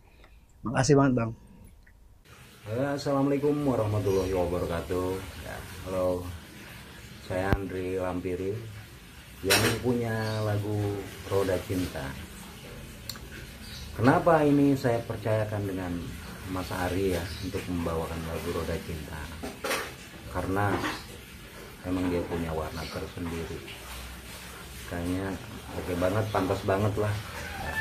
Makasih 0.63 0.99
banget 0.99 1.13
Bang. 1.15 1.31
Ya, 2.65 2.97
Assalamualaikum 2.97 3.55
warahmatullahi 3.63 4.35
wabarakatuh. 4.35 5.09
Ya, 5.47 5.57
halo, 5.87 6.27
saya 7.23 7.55
Andri 7.55 8.03
Lampiri 8.03 8.51
yang 9.45 9.63
punya 9.79 10.11
lagu 10.43 10.75
Roda 11.31 11.55
Cinta. 11.69 12.03
Kenapa 13.95 14.43
ini 14.43 14.75
saya 14.75 14.99
percayakan 15.07 15.71
dengan 15.71 15.93
Mas 16.51 16.67
Ari 16.75 17.15
ya 17.15 17.25
untuk 17.47 17.63
membawakan 17.71 18.19
lagu 18.27 18.51
Roda 18.51 18.75
Cinta? 18.83 19.23
Karena 20.35 20.75
memang 21.87 22.11
dia 22.11 22.19
punya 22.27 22.51
warna 22.51 22.83
tersendiri. 22.91 23.63
Kayaknya 24.91 25.39
oke 25.79 25.93
banget, 26.03 26.25
pantas 26.35 26.61
banget 26.67 26.91
lah 26.99 27.15
ya, 27.63 27.75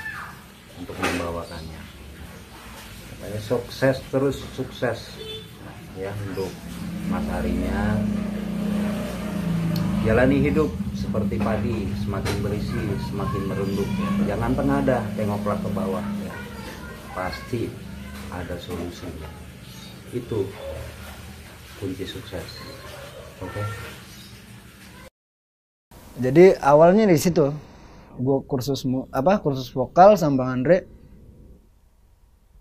untuk 0.78 0.96
membawakannya 1.02 1.82
supaya 3.24 3.40
sukses 3.40 3.98
terus 4.12 4.38
sukses 4.52 5.00
ya 5.96 6.12
untuk 6.30 6.52
Mas 7.08 7.24
Arinya 7.40 7.98
jalani 10.04 10.44
hidup 10.44 10.68
seperti 11.00 11.40
padi 11.40 11.88
semakin 12.04 12.36
berisi 12.44 12.82
semakin 13.08 13.42
merunduk 13.48 13.88
jangan 14.28 14.52
tengadah 14.52 15.02
tengoklah 15.16 15.56
ke 15.64 15.70
bawah 15.72 16.06
ya 16.28 16.36
pasti 17.16 17.72
ada 18.28 18.60
solusinya 18.60 19.32
itu 20.12 20.44
kunci 21.80 22.04
sukses 22.04 22.48
oke 23.40 23.64
Jadi 26.14 26.54
awalnya 26.62 27.10
di 27.10 27.18
situ 27.18 27.50
gue 28.14 28.38
kursus 28.46 28.86
apa 29.10 29.42
kursus 29.42 29.74
vokal 29.74 30.14
sama 30.14 30.46
Bang 30.46 30.62
Andre. 30.62 30.86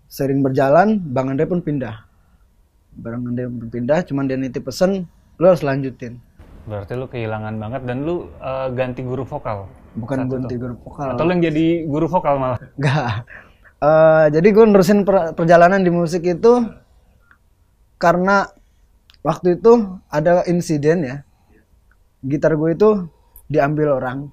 Sering 0.09 0.41
berjalan, 0.41 0.97
Bang 0.97 1.29
Andre 1.29 1.45
pun 1.45 1.61
pindah. 1.61 2.01
Bang 2.97 3.21
Andre 3.21 3.45
pun 3.45 3.69
pindah, 3.69 4.01
cuman 4.09 4.25
dia 4.25 4.41
nitip 4.41 4.65
pesen, 4.65 5.05
lu 5.37 5.45
harus 5.45 5.61
lanjutin. 5.61 6.17
Berarti 6.63 6.95
lu 6.95 7.05
kehilangan 7.11 7.53
banget 7.59 7.81
dan 7.83 8.07
lu 8.07 8.31
eh, 8.39 8.67
ganti 8.71 9.03
guru 9.03 9.27
vokal. 9.27 9.67
Bukan 9.99 10.25
ganti 10.31 10.55
itu. 10.55 10.63
guru 10.63 10.75
vokal. 10.79 11.07
Atau 11.13 11.23
lu 11.27 11.31
yang 11.35 11.43
jadi 11.43 11.65
guru 11.85 12.07
vokal 12.07 12.33
malah. 12.39 12.59
Enggak. 12.79 13.27
Eh, 13.83 14.25
jadi 14.31 14.47
gue 14.47 14.65
nerusin 14.71 14.99
per- 15.03 15.35
perjalanan 15.35 15.83
di 15.83 15.91
musik 15.91 16.23
itu 16.23 16.63
karena 17.99 18.47
waktu 19.27 19.59
itu 19.59 19.99
ada 20.07 20.47
insiden 20.47 20.97
ya. 21.03 21.17
Gitar 22.23 22.55
gue 22.55 22.71
itu 22.71 22.89
diambil 23.51 23.99
orang, 23.99 24.31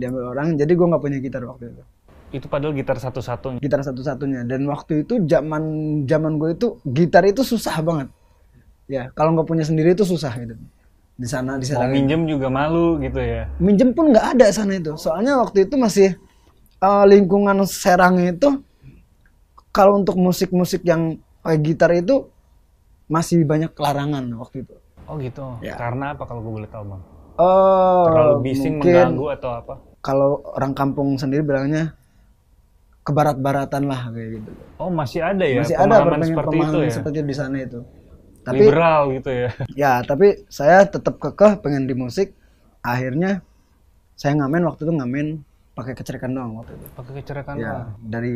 diambil 0.00 0.32
orang. 0.32 0.56
Jadi 0.56 0.72
gue 0.72 0.86
nggak 0.88 1.02
punya 1.04 1.18
gitar 1.20 1.44
waktu 1.44 1.76
itu. 1.76 1.82
Itu 2.30 2.46
padahal 2.48 2.72
gitar 2.72 2.96
satu-satunya. 2.96 3.60
Gitar 3.60 3.84
satu-satunya. 3.84 4.48
Dan 4.48 4.64
waktu 4.64 5.04
itu 5.04 5.20
zaman 5.28 5.62
zaman 6.08 6.40
gue 6.40 6.56
itu 6.56 6.80
gitar 6.88 7.28
itu 7.28 7.44
susah 7.44 7.76
banget. 7.84 8.08
Ya 8.88 9.12
kalau 9.12 9.36
nggak 9.36 9.44
punya 9.44 9.64
sendiri 9.68 9.92
itu 9.92 10.08
susah 10.08 10.32
gitu. 10.40 10.56
Di 11.20 11.28
sana 11.28 11.60
di 11.60 11.68
Mau 11.68 11.76
sana 11.76 11.92
minjem 11.92 12.24
juga 12.24 12.48
malu 12.48 12.96
gitu 12.96 13.20
ya. 13.20 13.44
minjem 13.60 13.92
pun 13.92 14.08
nggak 14.08 14.26
ada 14.34 14.46
sana 14.48 14.72
itu 14.74 14.96
soalnya 14.96 15.36
waktu 15.36 15.68
itu 15.68 15.76
masih 15.76 16.16
eh, 16.78 17.04
lingkungan 17.06 17.60
Serang 17.64 18.16
itu 18.18 18.64
kalau 19.68 20.00
untuk 20.00 20.16
musik-musik 20.16 20.80
yang 20.82 21.14
pakai 21.40 21.60
gitar 21.60 21.92
itu 21.92 22.24
masih 23.06 23.44
banyak 23.44 23.70
larangan 23.76 24.24
waktu 24.34 24.64
itu 24.64 24.74
Oh 25.04 25.18
gitu. 25.18 25.42
Ya. 25.58 25.74
Karena 25.74 26.14
apa 26.14 26.22
kalau 26.22 26.38
gue 26.40 26.52
boleh 26.54 26.70
tahu 26.70 26.86
bang? 26.86 27.02
oh 27.36 28.06
Terlalu 28.06 28.34
bising 28.40 28.78
mungkin 28.78 28.94
mengganggu 28.94 29.26
atau 29.34 29.50
apa? 29.52 29.74
kalau 30.00 30.30
orang 30.54 30.72
kampung 30.72 31.18
sendiri 31.18 31.42
bilangnya 31.42 31.92
kebarat-baratan 33.02 33.82
lah 33.84 34.08
kayak 34.08 34.28
gitu 34.38 34.50
Oh 34.76 34.88
masih 34.88 35.20
ada 35.20 35.42
ya 35.42 35.60
masih 35.60 35.76
ada 35.76 35.84
pemahaman 35.84 36.08
permainan 36.08 36.30
seperti 36.30 36.56
itu 36.56 36.78
ya. 36.80 36.90
seperti 36.92 37.18
di 37.20 37.34
sana 37.34 37.56
itu 37.58 37.80
tapi 38.40 38.64
Liberal 38.64 39.12
gitu 39.12 39.30
ya. 39.30 39.50
ya 39.76 39.92
tapi 40.02 40.44
saya 40.48 40.84
tetap 40.84 41.20
kekeh 41.20 41.60
pengen 41.60 41.84
di 41.84 41.94
musik 41.94 42.32
akhirnya 42.80 43.44
saya 44.14 44.36
ngamen 44.36 44.64
waktu 44.64 44.84
itu 44.84 44.92
ngamen 44.92 45.26
pakai 45.72 45.92
kecerikan 45.92 46.32
doang 46.32 46.56
waktu 46.56 46.76
itu 46.76 46.86
Pakai 46.92 47.12
kecerakan 47.20 47.56
ya 47.56 47.72
doang. 47.72 47.88
dari 48.00 48.34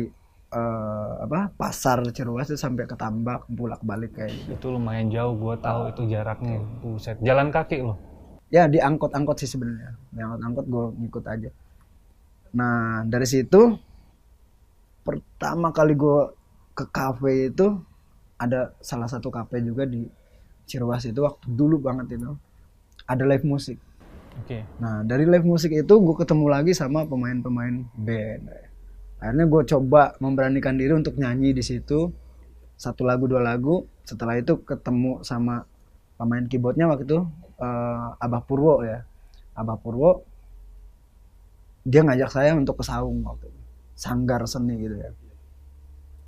eh, 0.49 1.11
apa 1.21 1.49
pasar 1.53 2.01
Ciruas 2.09 2.49
itu 2.49 2.57
sampai 2.57 2.85
ke 2.85 2.95
Tambak 2.95 3.45
bolak 3.47 3.81
balik 3.81 4.17
kayak 4.17 4.33
gitu 4.33 4.49
Itu 4.55 4.67
lumayan 4.71 5.09
jauh, 5.09 5.33
gue 5.35 5.55
tahu 5.59 5.81
itu 5.89 6.01
jaraknya. 6.07 6.57
Buset, 6.79 7.17
jalan 7.21 7.49
kaki 7.49 7.81
loh. 7.81 7.97
ya 8.47 8.69
di 8.69 8.77
angkot-angkot 8.77 9.41
sih 9.41 9.49
sebenarnya 9.49 9.97
di 10.09 10.21
angkot-angkot 10.21 10.65
gue 10.65 10.85
ngikut 11.01 11.25
aja 11.27 11.49
nah 12.51 13.03
dari 13.03 13.27
situ 13.27 13.75
pertama 15.03 15.69
kali 15.69 15.93
gue 15.93 16.19
ke 16.73 16.85
kafe 16.89 17.51
itu 17.51 17.77
ada 18.45 18.73
salah 18.79 19.09
satu 19.09 19.33
kafe 19.33 19.59
juga 19.65 19.83
di 19.89 20.05
Ciruas 20.65 21.05
itu 21.05 21.21
waktu 21.21 21.45
dulu 21.45 21.77
banget 21.77 22.17
itu 22.17 22.33
ada 23.05 23.23
live 23.25 23.45
musik 23.45 23.77
Oke. 24.43 24.67
Nah 24.83 25.01
dari 25.07 25.23
live 25.23 25.47
musik 25.47 25.71
itu 25.71 25.93
gue 25.95 26.15
ketemu 26.19 26.45
lagi 26.51 26.75
sama 26.75 27.07
pemain-pemain 27.07 27.87
band. 27.95 28.43
Akhirnya 29.23 29.45
gue 29.47 29.61
coba 29.63 30.13
memberanikan 30.19 30.75
diri 30.75 30.91
untuk 30.91 31.15
nyanyi 31.15 31.55
di 31.55 31.63
situ 31.63 32.11
satu 32.75 33.07
lagu 33.07 33.31
dua 33.31 33.39
lagu. 33.39 33.87
Setelah 34.03 34.35
itu 34.37 34.59
ketemu 34.67 35.23
sama 35.23 35.63
pemain 36.19 36.43
keyboardnya 36.45 36.91
waktu 36.91 37.07
itu 37.07 37.19
eh, 37.63 38.23
Abah 38.23 38.43
Purwo 38.43 38.83
ya. 38.83 39.07
Abah 39.55 39.79
Purwo 39.79 40.27
dia 41.85 42.01
ngajak 42.03 42.29
saya 42.33 42.51
untuk 42.57 42.81
ke 42.81 42.83
Saung 42.83 43.23
waktu 43.23 43.47
itu. 43.47 43.61
Sanggar 43.95 44.43
seni 44.43 44.75
gitu 44.83 44.99
ya. 44.99 45.09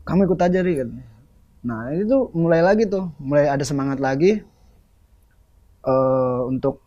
Kamu 0.08 0.24
ikut 0.24 0.40
aja 0.40 0.64
Ri. 0.64 0.80
Nah 1.68 1.92
itu 1.92 2.32
mulai 2.32 2.64
lagi 2.64 2.88
tuh, 2.88 3.12
mulai 3.20 3.52
ada 3.52 3.64
semangat 3.68 4.00
lagi 4.00 4.40
eh 5.88 6.40
untuk 6.48 6.84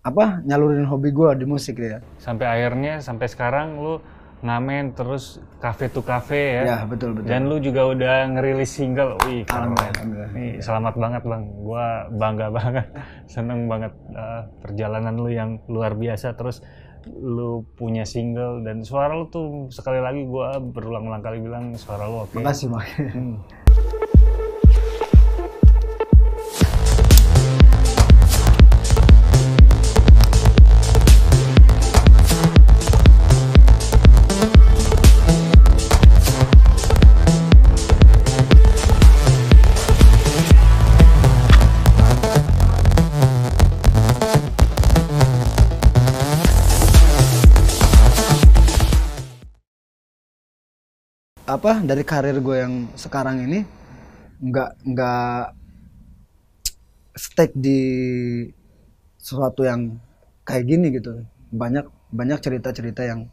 apa 0.00 0.40
nyalurin 0.48 0.88
hobi 0.88 1.12
gue 1.12 1.30
di 1.38 1.46
musik 1.46 1.78
ya. 1.78 2.00
Sampai 2.18 2.48
akhirnya 2.48 2.98
sampai 3.04 3.28
sekarang 3.28 3.78
lu 3.78 4.00
ngamen 4.40 4.96
terus 4.96 5.36
cafe 5.60 5.92
to 5.92 6.00
cafe 6.00 6.60
ya. 6.60 6.62
Ya 6.64 6.78
betul 6.88 7.12
betul. 7.12 7.28
Dan 7.28 7.52
lu 7.52 7.60
juga 7.60 7.84
udah 7.92 8.24
ngerilis 8.32 8.72
single. 8.72 9.20
Wih, 9.28 9.44
keren. 9.44 9.76
Alhamdulillah. 9.76 10.30
Nih, 10.32 10.52
selamat 10.64 10.94
banget 10.96 11.22
Bang. 11.28 11.44
Gua 11.60 12.08
bangga 12.08 12.48
banget. 12.56 12.86
Seneng 13.28 13.68
banget 13.68 13.92
eh, 14.16 14.42
perjalanan 14.64 15.14
lu 15.20 15.28
yang 15.28 15.60
luar 15.68 15.92
biasa 15.92 16.32
terus 16.40 16.64
lu 17.04 17.64
punya 17.80 18.04
single 18.04 18.60
dan 18.60 18.84
suara 18.84 19.16
lu 19.16 19.28
tuh 19.32 19.72
sekali 19.72 20.00
lagi 20.04 20.24
gua 20.28 20.56
berulang-ulang 20.60 21.20
kali 21.20 21.44
bilang 21.44 21.76
suara 21.76 22.08
lu 22.08 22.24
oke. 22.24 22.40
Makasih 22.40 22.72
Mak. 22.72 22.84
Hmm. 23.12 23.36
Apa 51.60 51.76
dari 51.84 52.00
karir 52.08 52.40
gue 52.40 52.56
yang 52.56 52.88
sekarang 52.96 53.44
ini 53.44 53.60
nggak 54.40 54.80
nggak 54.80 55.40
stake 57.12 57.52
di 57.52 57.80
sesuatu 59.20 59.68
yang 59.68 60.00
kayak 60.48 60.64
gini 60.64 60.88
gitu. 60.88 61.20
Banyak 61.52 61.84
banyak 62.16 62.40
cerita-cerita 62.40 63.04
yang 63.04 63.28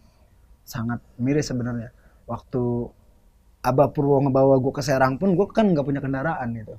sangat 0.67 0.99
miris 1.15 1.47
sebenarnya. 1.47 1.95
Waktu 2.27 2.91
Abah 3.63 3.95
Purwo 3.95 4.19
ngebawa 4.19 4.59
gue 4.59 4.75
ke 4.75 4.83
Serang 4.83 5.15
pun 5.15 5.31
gue 5.31 5.47
kan 5.47 5.71
nggak 5.71 5.87
punya 5.87 6.03
kendaraan 6.03 6.51
gitu. 6.51 6.75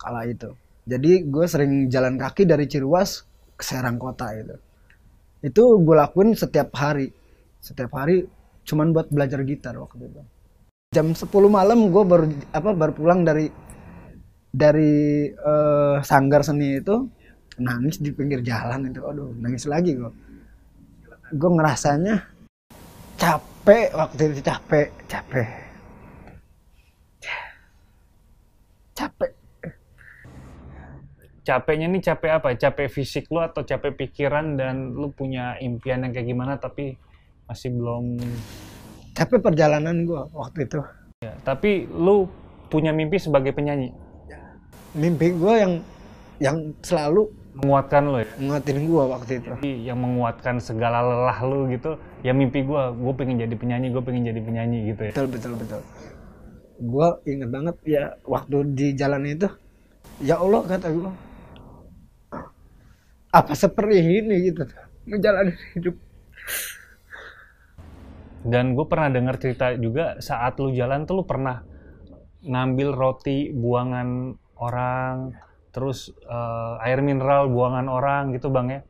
Kala 0.00 0.24
itu. 0.24 0.56
Jadi 0.88 1.20
gue 1.28 1.44
sering 1.44 1.92
jalan 1.92 2.16
kaki 2.16 2.48
dari 2.48 2.64
Ciruas 2.64 3.28
ke 3.52 3.60
Serang 3.60 4.00
kota 4.00 4.32
gitu. 4.32 4.56
Itu 5.44 5.84
gue 5.84 5.96
lakuin 6.00 6.32
setiap 6.32 6.72
hari. 6.80 7.12
Setiap 7.60 7.92
hari 7.92 8.24
cuman 8.64 8.96
buat 8.96 9.12
belajar 9.12 9.44
gitar 9.44 9.76
waktu 9.76 10.00
itu 10.00 10.24
jam 10.94 11.10
10 11.12 11.26
malam 11.50 11.90
gue 11.90 12.04
baru 12.06 12.24
apa 12.54 12.70
baru 12.76 12.92
pulang 12.94 13.26
dari 13.26 13.50
dari 14.48 15.28
eh, 15.28 15.96
sanggar 16.00 16.46
seni 16.46 16.78
itu 16.78 16.94
nangis 17.60 17.98
di 18.00 18.12
pinggir 18.12 18.40
jalan 18.40 18.88
itu. 18.88 19.02
Aduh 19.02 19.34
nangis 19.36 19.66
lagi 19.66 19.96
gue 19.96 20.12
gue 21.34 21.50
ngerasanya 21.50 22.22
capek 23.18 23.92
waktu 23.92 24.20
itu 24.30 24.40
capek 24.46 24.88
capek. 25.10 25.48
Capek. 28.96 29.30
Capeknya 31.44 31.86
nih 31.92 32.02
capek 32.02 32.30
apa? 32.40 32.48
Capek 32.56 32.88
fisik 32.88 33.28
lu 33.28 33.44
atau 33.44 33.62
capek 33.62 33.92
pikiran 33.94 34.56
dan 34.56 34.96
lu 34.96 35.12
punya 35.12 35.60
impian 35.60 36.02
yang 36.02 36.10
kayak 36.16 36.26
gimana 36.26 36.56
tapi 36.56 36.96
masih 37.46 37.70
belum 37.76 38.18
capek 39.16 39.40
perjalanan 39.40 40.04
gue 40.04 40.20
waktu 40.36 40.68
itu 40.68 40.80
ya. 41.24 41.32
Tapi 41.40 41.88
lu 41.88 42.28
punya 42.68 42.92
mimpi 42.92 43.16
sebagai 43.16 43.56
penyanyi. 43.56 43.90
mimpi 44.96 45.28
gue 45.36 45.54
yang 45.60 45.72
yang 46.40 46.56
selalu 46.80 47.28
Menguatkan 47.56 48.04
lu 48.04 48.20
ya. 48.20 48.28
nguatin 48.36 48.84
gue 48.84 49.02
waktu 49.08 49.32
itu 49.40 49.48
Jadi 49.56 49.72
yang 49.88 49.96
menguatkan 49.96 50.60
segala 50.60 51.00
lelah 51.00 51.40
lu 51.48 51.68
gitu, 51.72 51.96
ya 52.20 52.36
mimpi 52.36 52.60
gua, 52.60 52.92
gue 52.92 53.12
pengen 53.16 53.40
jadi 53.40 53.56
penyanyi, 53.56 53.88
gue 53.92 54.02
pengen 54.04 54.28
jadi 54.28 54.40
penyanyi 54.44 54.92
gitu 54.92 55.08
ya. 55.08 55.12
betul 55.16 55.26
betul 55.32 55.52
betul 55.56 55.80
gue 56.76 57.08
inget 57.24 57.48
banget 57.48 57.76
ya 57.88 58.04
waktu 58.28 58.56
di 58.76 58.86
jalan 58.92 59.24
itu 59.24 59.48
ya 60.20 60.36
Allah 60.36 60.60
kata 60.60 60.92
gue 60.92 61.12
apa 63.32 63.52
seperti 63.56 63.96
ini 64.00 64.52
gitu 64.52 64.62
menjalani 65.08 65.52
hidup 65.76 65.96
Dan 68.46 68.78
gue 68.78 68.86
pernah 68.86 69.10
dengar 69.10 69.42
cerita 69.42 69.74
juga 69.74 70.22
saat 70.22 70.54
lu 70.62 70.70
jalan 70.70 71.02
tuh 71.02 71.22
lu 71.22 71.24
pernah 71.26 71.66
ngambil 72.46 72.94
roti 72.94 73.50
buangan 73.50 74.38
orang, 74.62 75.34
terus 75.74 76.14
eh, 76.30 76.84
air 76.86 77.02
mineral 77.02 77.50
buangan 77.50 77.90
orang 77.90 78.30
gitu 78.38 78.48
bang 78.54 78.66
ya. 78.70 78.80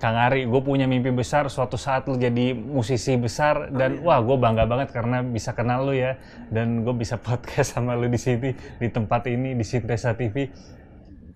Kang 0.00 0.16
Ari, 0.16 0.48
gue 0.48 0.60
punya 0.64 0.88
mimpi 0.88 1.12
besar 1.12 1.52
suatu 1.52 1.76
saat 1.76 2.08
lu 2.08 2.16
jadi 2.16 2.56
musisi 2.56 3.20
besar 3.20 3.68
dan 3.68 4.00
wah 4.00 4.16
gue 4.24 4.32
bangga 4.32 4.64
banget 4.64 4.96
karena 4.96 5.20
bisa 5.20 5.52
kenal 5.52 5.84
lu 5.84 5.92
ya 5.92 6.16
dan 6.48 6.88
gue 6.88 6.94
bisa 6.96 7.20
podcast 7.28 7.76
sama 7.76 7.92
lu 8.00 8.08
di 8.08 8.16
sini 8.16 8.56
di 8.80 8.88
tempat 8.88 9.28
ini 9.28 9.52
di 9.52 9.60
Sintesa 9.60 10.16
TV. 10.16 10.48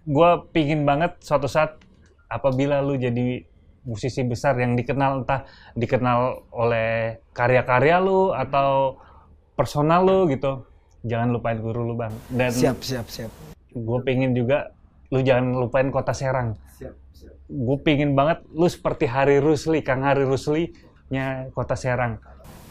Gue 0.09 0.31
pingin 0.49 0.89
banget 0.89 1.21
suatu 1.21 1.45
saat 1.45 1.77
apabila 2.33 2.81
lu 2.81 2.97
jadi 2.97 3.45
musisi 3.85 4.25
besar 4.25 4.57
yang 4.57 4.75
dikenal 4.75 5.25
entah 5.25 5.45
dikenal 5.77 6.49
oleh 6.51 7.21
karya-karya 7.37 8.01
lu 8.01 8.33
atau 8.33 8.99
personal 9.55 10.05
lu 10.05 10.27
gitu. 10.33 10.65
Jangan 11.05 11.37
lupain 11.37 11.61
guru 11.61 11.85
lu 11.85 11.95
bang. 11.95 12.13
Dan 12.33 12.51
siap 12.51 12.81
siap 12.81 13.07
siap. 13.13 13.31
gue 13.75 13.99
pengen 14.07 14.33
juga 14.39 14.71
lu 15.13 15.21
jangan 15.21 15.61
lupain 15.61 15.89
kota 15.93 16.17
Serang. 16.17 16.57
Gue 17.45 17.77
pingin 17.85 18.17
banget 18.17 18.41
lu 18.57 18.65
seperti 18.65 19.05
Hari 19.05 19.39
Rusli 19.39 19.85
Kang 19.85 20.01
Hari 20.01 20.25
Rusli 20.25 20.73
nya 21.13 21.53
kota 21.53 21.77
Serang. 21.77 22.17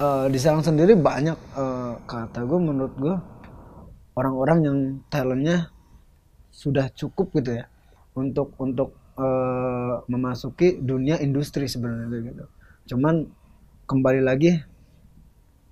Eh, 0.01 0.25
di 0.33 0.39
Serang 0.41 0.65
sendiri 0.65 0.97
banyak 0.97 1.37
eh, 1.37 1.93
kata 2.09 2.41
gue 2.41 2.59
menurut 2.59 2.95
gue 2.97 3.15
orang-orang 4.17 4.59
yang 4.65 4.77
talentnya 5.13 5.69
sudah 6.49 6.89
cukup 6.97 7.29
gitu 7.37 7.61
ya. 7.61 7.65
Untuk 8.17 8.57
untuk 8.57 9.02
eh, 9.17 9.93
memasuki 10.09 10.79
dunia 10.81 11.19
industri 11.21 11.65
sebenarnya 11.69 12.19
gitu. 12.21 12.45
Cuman 12.93 13.25
kembali 13.85 14.21
lagi 14.23 14.51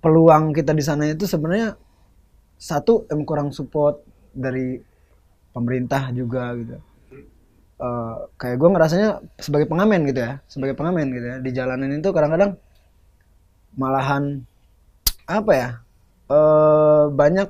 peluang 0.02 0.50
kita 0.54 0.74
di 0.74 0.84
sana 0.84 1.08
itu 1.10 1.24
sebenarnya 1.26 1.78
satu 2.58 3.06
em 3.10 3.22
kurang 3.26 3.50
support 3.50 4.02
dari 4.34 4.78
pemerintah 5.54 6.10
juga 6.14 6.54
gitu. 6.58 6.76
Eh, 7.82 8.16
kayak 8.38 8.56
gue 8.62 8.68
ngerasanya 8.70 9.08
sebagai 9.42 9.66
pengamen 9.66 10.06
gitu 10.06 10.20
ya, 10.22 10.32
sebagai 10.46 10.78
pengamen 10.78 11.06
gitu 11.10 11.26
ya 11.26 11.36
di 11.42 11.50
jalanan 11.50 11.90
itu 11.90 12.08
kadang-kadang 12.14 12.54
malahan 13.74 14.44
apa 15.26 15.52
ya 15.56 15.68
eh 16.28 17.04
banyak 17.08 17.48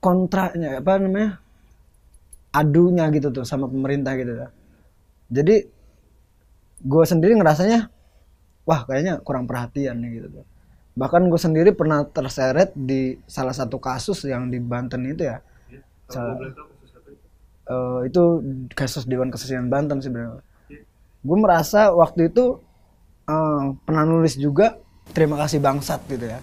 kontraknya 0.00 0.80
apa 0.80 0.92
namanya 0.96 1.30
adunya 2.50 3.06
gitu 3.14 3.30
tuh 3.30 3.44
sama 3.46 3.70
pemerintah 3.70 4.14
gitu 4.18 4.32
ya. 4.34 4.48
jadi 5.30 5.70
gue 6.82 7.04
sendiri 7.06 7.36
ngerasanya 7.38 7.86
wah 8.64 8.82
kayaknya 8.86 9.20
kurang 9.22 9.44
perhatian 9.46 10.00
nih 10.00 10.10
gitu 10.20 10.40
tuh. 10.40 10.46
Bahkan 10.96 11.30
gue 11.30 11.40
sendiri 11.40 11.70
pernah 11.70 12.02
terseret 12.02 12.74
di 12.74 13.14
salah 13.24 13.54
satu 13.54 13.78
kasus 13.78 14.26
yang 14.26 14.50
di 14.50 14.58
Banten 14.58 15.06
itu 15.06 15.22
ya. 15.24 15.38
Salah- 16.10 16.36
Eh, 17.70 18.00
itu 18.10 18.22
kasus 18.74 19.06
Dewan 19.06 19.30
Kesusilaan 19.30 19.70
Banten 19.70 20.02
sebenarnya 20.02 20.42
gue 21.20 21.36
merasa 21.38 21.92
waktu 21.94 22.32
itu 22.32 22.58
eh, 23.28 23.62
pernah 23.86 24.02
nulis 24.02 24.34
juga 24.34 24.74
terima 25.14 25.38
kasih 25.38 25.62
bangsat 25.62 26.02
gitu 26.10 26.26
ya. 26.26 26.40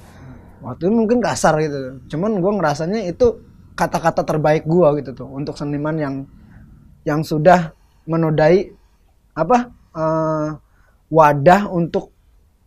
Waktu 0.63 0.88
itu 0.88 0.93
mungkin 0.93 1.20
kasar 1.20 1.60
gitu. 1.60 2.00
Cuman 2.08 2.39
gue 2.39 2.52
ngerasanya 2.56 3.04
itu 3.06 3.43
kata-kata 3.78 4.26
terbaik 4.26 4.66
gua 4.66 4.98
gitu 4.98 5.13
tuh 5.13 5.30
untuk 5.30 5.54
seniman 5.54 5.94
yang 6.02 6.16
yang 7.06 7.22
sudah 7.22 7.78
menodai 8.10 8.74
apa 9.38 9.70
uh, 9.94 10.58
wadah 11.13 11.70
untuk 11.70 12.12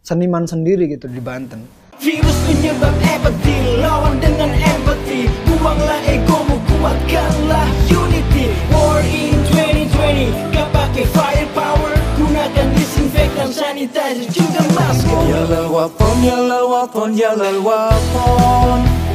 seniman 0.00 0.46
sendiri 0.46 0.86
gitu 0.86 1.10
di 1.10 1.18
Banten. 1.18 1.66
Virus 2.00 2.38
menyebab 2.48 2.94
empati, 2.96 3.56
lawan 3.82 4.16
dengan 4.16 4.48
empati, 4.56 5.28
buanglah 5.44 6.00
egomu, 6.08 6.56
kuatkanlah 6.64 7.68
unity. 7.92 8.48
War 8.72 9.04
in 9.04 9.36
2020, 9.52 10.56
gak 10.56 10.68
pakai 10.72 11.04
firepower, 11.12 11.92
gunakan 12.16 12.66
disinfektan, 12.72 13.52
sanitizer, 13.52 14.24
juga 14.32 14.64
masker. 14.72 15.20
Yalah 15.28 15.66
wapon, 15.68 16.16
yalah 16.24 16.62
wapon, 16.64 17.10
yalah 17.12 17.56
wapon. 17.60 19.09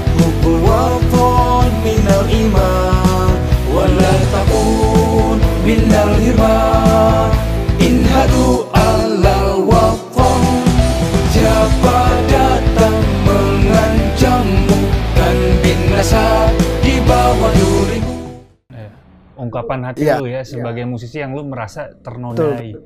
حب 0.45 0.45
الوطن 0.45 1.71
من 1.81 2.05
الإيمان 2.21 3.33
ولا 3.75 4.15
تكون 4.37 5.39
من 5.65 5.91
الهرمان 6.05 7.31
انهدوا 7.81 8.55
على 8.77 9.35
الوطن 9.57 10.43
Siapa 11.31 11.99
datang 12.29 12.97
mengancammu 13.25 14.79
Dan 15.17 15.37
binasa 15.63 16.51
di 16.85 16.99
bawah 17.07 17.53
durimu 17.57 18.15
Eh, 18.77 18.91
ungkapan 19.39 19.89
hati 19.89 20.05
Iya, 20.05 20.21
lu 20.21 20.29
ya 20.29 20.43
sebagai 20.45 20.85
musisi 20.85 21.23
yang 21.23 21.33
lu 21.33 21.47
merasa 21.49 21.89
ternodai 22.03 22.77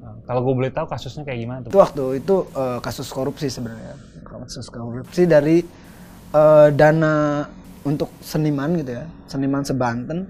Nah, 0.00 0.16
kalau 0.24 0.40
gue 0.48 0.54
boleh 0.64 0.70
tahu 0.72 0.86
kasusnya 0.88 1.28
kayak 1.28 1.38
gimana 1.44 1.58
itu 1.60 1.68
tuh 1.68 1.80
waktu 1.82 2.04
itu 2.24 2.36
eh, 2.54 2.78
kasus 2.80 3.08
korupsi 3.10 3.52
sebenarnya 3.52 3.94
kasus 4.24 4.66
korupsi 4.70 5.26
dari 5.26 5.60
eh, 6.35 6.67
dana 6.75 7.47
untuk 7.87 8.11
seniman 8.19 8.75
gitu 8.75 8.91
ya 8.99 9.05
seniman 9.29 9.63
sebanten. 9.63 10.27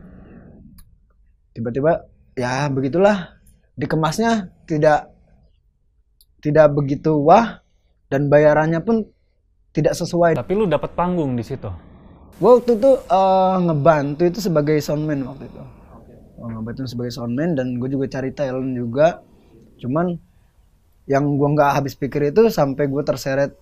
Tiba-tiba 1.56 2.06
ya 2.38 2.68
begitulah. 2.70 3.34
Dikemasnya 3.76 4.56
tidak 4.70 5.12
tidak 6.40 6.72
begitu 6.72 7.12
wah 7.20 7.60
dan 8.08 8.30
bayarannya 8.30 8.80
pun 8.80 9.04
tidak 9.76 9.98
sesuai. 9.98 10.40
Tapi 10.40 10.54
lu 10.56 10.70
dapat 10.70 10.96
panggung 10.96 11.36
di 11.36 11.44
situ? 11.44 11.68
Gue 12.40 12.52
waktu 12.60 12.76
itu 12.80 12.92
eh, 13.00 13.58
ngebantu 13.66 14.24
itu 14.28 14.40
sebagai 14.44 14.78
soundman 14.80 15.26
waktu 15.28 15.48
itu. 15.48 15.64
Oh, 16.36 16.52
ngebantu 16.52 16.88
sebagai 16.88 17.12
soundman 17.16 17.56
dan 17.56 17.80
gue 17.80 17.90
juga 17.92 18.20
cari 18.20 18.32
talent 18.36 18.76
juga. 18.76 19.24
Cuman 19.80 20.16
yang 21.06 21.38
gue 21.38 21.50
nggak 21.56 21.72
habis 21.82 21.94
pikir 21.96 22.34
itu 22.34 22.50
sampai 22.50 22.90
gue 22.90 23.04
terseret 23.06 23.54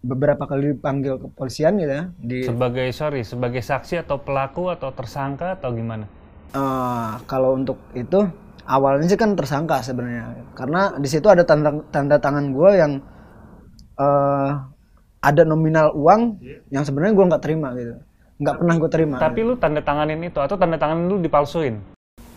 beberapa 0.00 0.48
kali 0.48 0.74
dipanggil 0.76 1.20
kepolisian 1.20 1.76
gitu 1.76 1.92
ya 1.92 2.04
di 2.16 2.44
sebagai 2.44 2.88
sorry 2.96 3.20
sebagai 3.20 3.60
saksi 3.60 4.00
atau 4.00 4.16
pelaku 4.20 4.72
atau 4.72 4.90
tersangka 4.96 5.60
atau 5.60 5.72
gimana 5.76 6.08
Eh, 6.50 7.10
kalau 7.30 7.54
untuk 7.54 7.78
itu 7.94 8.26
awalnya 8.66 9.06
sih 9.06 9.14
kan 9.14 9.38
tersangka 9.38 9.86
sebenarnya 9.86 10.50
karena 10.58 10.98
di 10.98 11.06
situ 11.06 11.30
ada 11.30 11.46
tanda 11.46 11.70
tanda 11.94 12.18
tangan 12.18 12.50
gue 12.50 12.70
yang 12.74 12.92
eh, 13.94 14.50
ada 15.22 15.42
nominal 15.46 15.94
uang 15.94 16.42
yang 16.74 16.82
sebenarnya 16.82 17.14
gue 17.14 17.26
nggak 17.30 17.42
terima 17.46 17.70
gitu 17.78 17.94
nggak 18.42 18.56
pernah 18.56 18.74
gue 18.82 18.90
terima 18.90 19.16
Tapi 19.22 19.40
lu 19.46 19.54
tanda 19.62 19.78
tanganin 19.78 20.18
itu 20.26 20.42
atau 20.42 20.56
tanda 20.58 20.74
tangan 20.80 21.06
lu 21.06 21.22
dipalsuin? 21.22 21.76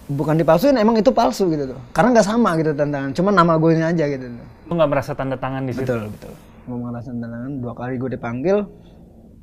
bukan 0.03 0.35
dipalsuin 0.35 0.75
emang 0.75 0.99
itu 0.99 1.15
palsu 1.15 1.47
gitu 1.49 1.73
tuh 1.73 1.79
karena 1.95 2.11
nggak 2.13 2.27
sama 2.27 2.59
gitu 2.59 2.75
tantangan 2.75 3.15
cuma 3.17 3.31
nama 3.33 3.55
gue 3.57 3.69
ini 3.73 3.81
aja 3.87 4.05
gitu 4.13 4.25
tuh. 4.29 4.47
Lu 4.69 4.71
nggak 4.77 4.89
merasa 4.93 5.17
tanda 5.17 5.39
tangan 5.41 5.63
di 5.65 5.73
situ? 5.73 5.89
betul 5.89 6.11
betul 6.13 6.33
gue 6.63 6.77
ngerasain 6.77 7.17
tantangan 7.17 7.53
dua 7.59 7.73
kali 7.75 7.99
gue 7.99 8.09
dipanggil 8.13 8.57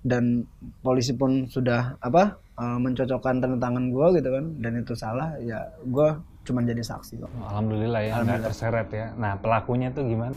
dan 0.00 0.48
polisi 0.80 1.12
pun 1.12 1.44
sudah 1.44 2.00
apa 2.00 2.40
eh, 2.56 2.78
mencocokkan 2.80 3.44
tanda 3.44 3.58
tangan 3.60 3.92
gue 3.92 4.06
gitu 4.16 4.28
kan 4.32 4.44
dan 4.58 4.72
itu 4.80 4.92
salah 4.96 5.36
ya 5.38 5.60
gue 5.84 6.08
cuma 6.40 6.64
jadi 6.64 6.80
saksi 6.80 7.20
kok 7.20 7.28
Alhamdulillah 7.52 8.00
ya, 8.00 8.24
nggak 8.24 8.48
terseret 8.48 8.88
ya. 8.88 9.12
Nah 9.12 9.36
pelakunya 9.36 9.92
tuh 9.92 10.08
gimana? 10.08 10.32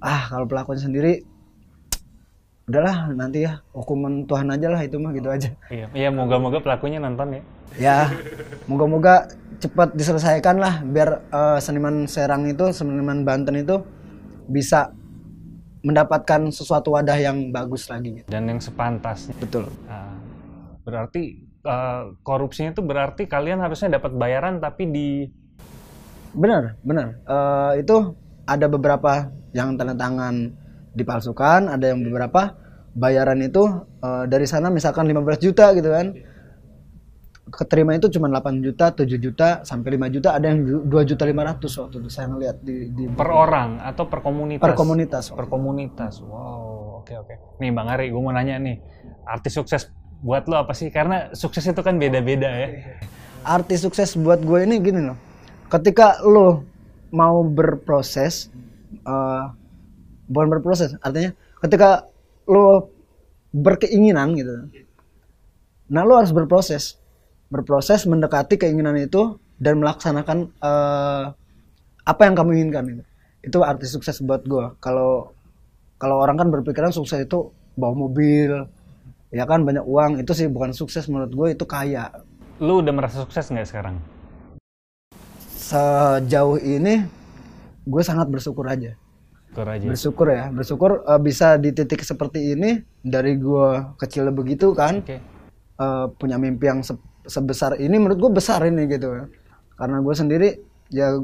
ah 0.00 0.32
kalau 0.32 0.48
pelakunya 0.48 0.80
sendiri 0.80 1.12
udahlah 2.64 3.12
nanti 3.12 3.44
ya 3.44 3.60
hukuman 3.76 4.24
Tuhan 4.24 4.48
aja 4.48 4.72
lah 4.72 4.80
itu 4.80 4.96
mah 4.96 5.12
gitu 5.12 5.28
aja 5.28 5.52
Iya, 5.68 5.86
iya 5.92 6.08
moga-moga 6.08 6.62
pelakunya 6.62 6.96
nonton 7.02 7.36
ya. 7.36 7.42
ya 7.76 7.96
moga-moga 8.64 9.28
cepat 9.60 9.92
diselesaikan 9.92 10.56
lah 10.56 10.80
biar 10.86 11.20
eh, 11.28 11.58
seniman 11.60 12.08
Serang 12.08 12.48
itu 12.48 12.70
seniman 12.72 13.26
Banten 13.28 13.60
itu 13.60 13.82
bisa 14.48 14.94
mendapatkan 15.80 16.52
sesuatu 16.52 16.92
wadah 16.92 17.16
yang 17.16 17.48
bagus 17.48 17.88
lagi 17.88 18.20
gitu. 18.20 18.28
Dan 18.28 18.48
yang 18.48 18.60
sepantasnya. 18.60 19.32
betul 19.40 19.64
Nah, 19.88 20.16
berarti 20.84 21.40
eh, 21.44 22.02
korupsinya 22.20 22.76
itu 22.76 22.82
berarti 22.84 23.24
kalian 23.24 23.60
harusnya 23.60 24.00
dapat 24.00 24.12
bayaran 24.16 24.60
tapi 24.60 24.88
di 24.88 25.08
benar 26.30 26.78
benar 26.84 27.08
Eh, 27.26 27.72
itu 27.82 27.96
ada 28.46 28.66
beberapa 28.70 29.30
yang 29.56 29.74
tanda 29.74 29.96
tangan 29.98 30.54
dipalsukan 30.94 31.70
ada 31.70 31.90
yang 31.90 32.02
beberapa 32.02 32.54
bayaran 32.94 33.40
itu 33.40 33.64
eh, 34.02 34.24
dari 34.28 34.46
sana 34.46 34.68
misalkan 34.68 35.08
15 35.08 35.40
juta 35.40 35.72
gitu 35.72 35.90
kan 35.90 36.12
keterima 37.50 37.98
itu 37.98 38.06
cuma 38.08 38.30
8 38.30 38.62
juta 38.62 38.94
7 38.94 39.06
juta 39.18 39.48
sampai 39.66 39.98
5 39.98 40.14
juta 40.14 40.28
ada 40.38 40.46
yang 40.48 40.86
2 40.86 41.10
juta 41.10 41.22
500 41.26 41.80
waktu 41.82 41.96
itu 42.00 42.10
saya 42.10 42.26
ngeliat 42.30 42.56
di, 42.62 42.76
di 42.94 43.04
per 43.10 43.30
orang 43.30 43.82
atau 43.82 44.06
per 44.06 44.22
komunitas? 44.22 44.62
per 44.62 44.74
komunitas 44.78 45.24
Per 45.34 45.46
komunitas. 45.50 46.14
Wow, 46.22 47.02
oke 47.02 47.12
oke. 47.26 47.34
Nih 47.58 47.70
Bang 47.74 47.90
Ari, 47.90 48.14
gue 48.14 48.20
mau 48.22 48.30
nanya 48.30 48.56
nih, 48.62 48.78
artis 49.26 49.58
sukses 49.58 49.90
buat 50.22 50.46
lo 50.46 50.62
apa 50.62 50.72
sih? 50.72 50.88
Karena 50.94 51.34
sukses 51.34 51.66
itu 51.66 51.82
kan 51.82 51.98
beda-beda 51.98 52.48
ya. 52.48 52.68
artis 53.44 53.82
sukses 53.84 54.14
buat 54.20 54.40
gue 54.44 54.68
ini 54.68 54.76
gini 54.80 55.00
loh 55.00 55.16
ketika 55.70 56.20
lo 56.26 56.66
mau 57.14 57.40
berproses 57.46 58.50
eh 59.06 59.44
bukan 60.30 60.48
berproses 60.58 60.94
artinya 61.00 61.32
ketika 61.64 62.06
lo 62.46 62.92
berkeinginan 63.50 64.36
gitu 64.36 64.54
nah 65.90 66.06
lo 66.06 66.20
harus 66.20 66.30
berproses 66.30 66.99
berproses 67.50 68.06
mendekati 68.06 68.56
keinginan 68.56 68.96
itu 68.96 69.36
dan 69.58 69.82
melaksanakan 69.82 70.38
eh, 70.48 71.24
apa 72.00 72.22
yang 72.24 72.34
kamu 72.34 72.50
inginkan 72.56 72.84
gitu. 72.88 73.02
itu 73.40 73.58
artis 73.60 73.92
sukses 73.92 74.22
buat 74.22 74.42
gue 74.44 74.66
kalau 74.80 75.34
kalau 76.00 76.16
orang 76.18 76.36
kan 76.36 76.48
berpikiran 76.48 76.92
sukses 76.92 77.20
itu 77.20 77.52
bawa 77.76 77.92
mobil 77.92 78.64
ya 79.30 79.44
kan 79.44 79.62
banyak 79.62 79.84
uang 79.84 80.20
itu 80.20 80.32
sih 80.32 80.46
bukan 80.46 80.72
sukses 80.72 81.06
menurut 81.06 81.30
gue 81.30 81.48
itu 81.54 81.64
kaya 81.64 82.08
Lu 82.60 82.84
udah 82.84 82.92
merasa 82.92 83.24
sukses 83.24 83.48
nggak 83.48 83.68
sekarang? 83.68 83.96
sejauh 85.60 86.58
ini 86.58 87.04
gue 87.84 88.02
sangat 88.02 88.26
bersyukur 88.26 88.66
aja 88.66 88.94
Syukur 89.50 89.66
aja. 89.66 89.86
bersyukur 89.86 90.26
ya 90.30 90.44
bersyukur 90.50 90.90
eh, 91.04 91.20
bisa 91.20 91.54
di 91.56 91.70
titik 91.70 92.02
seperti 92.02 92.54
ini 92.54 92.70
dari 93.00 93.34
gue 93.34 93.68
kecil 93.96 94.30
begitu 94.30 94.74
kan 94.74 94.98
Oke. 95.00 95.18
eh, 95.76 96.06
punya 96.16 96.36
mimpi 96.36 96.66
yang 96.66 96.80
sebesar 97.30 97.78
ini 97.78 97.96
menurut 97.96 98.18
gue 98.18 98.32
besar 98.42 98.60
ini 98.66 98.90
gitu. 98.90 99.30
Karena 99.78 100.02
gue 100.02 100.14
sendiri 100.14 100.48
ya 100.90 101.14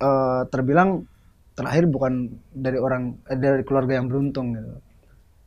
eh, 0.00 0.42
terbilang 0.48 1.04
terakhir 1.52 1.84
bukan 1.90 2.32
dari 2.54 2.78
orang 2.80 3.18
eh, 3.28 3.36
dari 3.36 3.62
keluarga 3.62 4.00
yang 4.00 4.08
beruntung 4.08 4.56
gitu. 4.56 4.72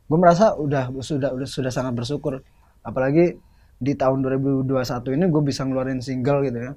Gue 0.06 0.18
merasa 0.20 0.54
udah 0.54 0.92
sudah 1.02 1.34
udah 1.34 1.48
sudah 1.48 1.72
sangat 1.74 1.98
bersyukur. 1.98 2.40
Apalagi 2.86 3.36
di 3.82 3.92
tahun 3.98 4.22
2021 4.22 5.16
ini 5.18 5.24
gue 5.26 5.42
bisa 5.42 5.66
ngeluarin 5.66 5.98
single 5.98 6.46
gitu 6.46 6.58
ya. 6.70 6.72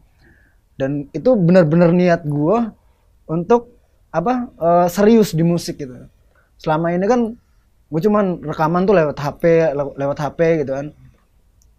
Dan 0.76 1.08
itu 1.14 1.30
benar-benar 1.38 1.94
niat 1.94 2.26
gue 2.26 2.58
untuk 3.30 3.78
apa 4.10 4.50
eh, 4.58 4.88
serius 4.90 5.38
di 5.38 5.46
musik 5.46 5.78
gitu. 5.78 5.94
Selama 6.58 6.90
ini 6.96 7.06
kan 7.06 7.22
gue 7.86 8.02
cuman 8.02 8.42
rekaman 8.42 8.82
tuh 8.90 8.96
lewat 8.98 9.18
HP 9.22 9.44
lew- 9.78 9.96
lewat 9.96 10.18
HP 10.18 10.66
gitu 10.66 10.74
kan 10.74 10.90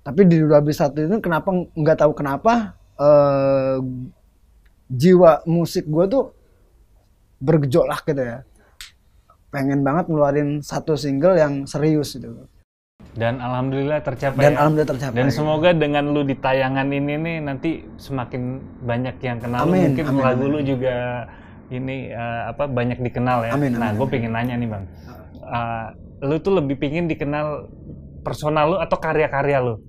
tapi 0.07 0.23
di 0.23 0.39
2021 0.39 1.03
ini 1.03 1.17
kenapa 1.19 1.51
nggak 1.51 1.99
tahu 1.99 2.13
kenapa 2.15 2.53
eh, 2.95 3.77
jiwa 4.87 5.43
musik 5.45 5.83
gue 5.85 6.05
tuh 6.07 6.25
bergejolak 7.39 8.07
gitu 8.07 8.23
ya 8.23 8.39
pengen 9.51 9.83
banget 9.83 10.07
ngeluarin 10.07 10.63
satu 10.63 10.95
single 10.95 11.35
yang 11.35 11.67
serius 11.67 12.15
gitu 12.15 12.47
Dan 13.17 13.41
alhamdulillah 13.41 14.05
tercapai. 14.05 14.37
dan 14.39 14.53
ya. 14.53 14.57
alhamdulillah 14.61 14.93
tercapai 14.93 15.17
Dan 15.17 15.29
semoga 15.33 15.73
dengan 15.73 16.05
lu 16.13 16.21
di 16.21 16.37
tayangan 16.37 16.85
ini 16.87 17.17
nih 17.17 17.37
nanti 17.41 17.71
semakin 17.97 18.61
banyak 18.85 19.17
yang 19.25 19.41
kenal. 19.41 19.65
Amin, 19.65 19.97
Mungkin 19.97 20.05
amin, 20.07 20.21
lagu 20.21 20.45
amin. 20.45 20.53
lu 20.53 20.61
juga 20.61 20.95
ini 21.73 22.13
eh, 22.13 22.43
apa 22.47 22.69
banyak 22.69 23.01
dikenal 23.01 23.49
ya. 23.49 23.53
Amin, 23.57 23.73
nah, 23.73 23.97
gue 23.97 24.05
pengen 24.07 24.37
nanya 24.37 24.55
nih 24.55 24.69
bang, 24.69 24.85
Eh, 25.41 25.87
lu 26.23 26.37
tuh 26.45 26.61
lebih 26.61 26.77
pingin 26.77 27.09
dikenal 27.09 27.73
personal 28.21 28.65
lu 28.69 28.79
atau 28.79 29.01
karya-karya 29.01 29.65
lu? 29.65 29.81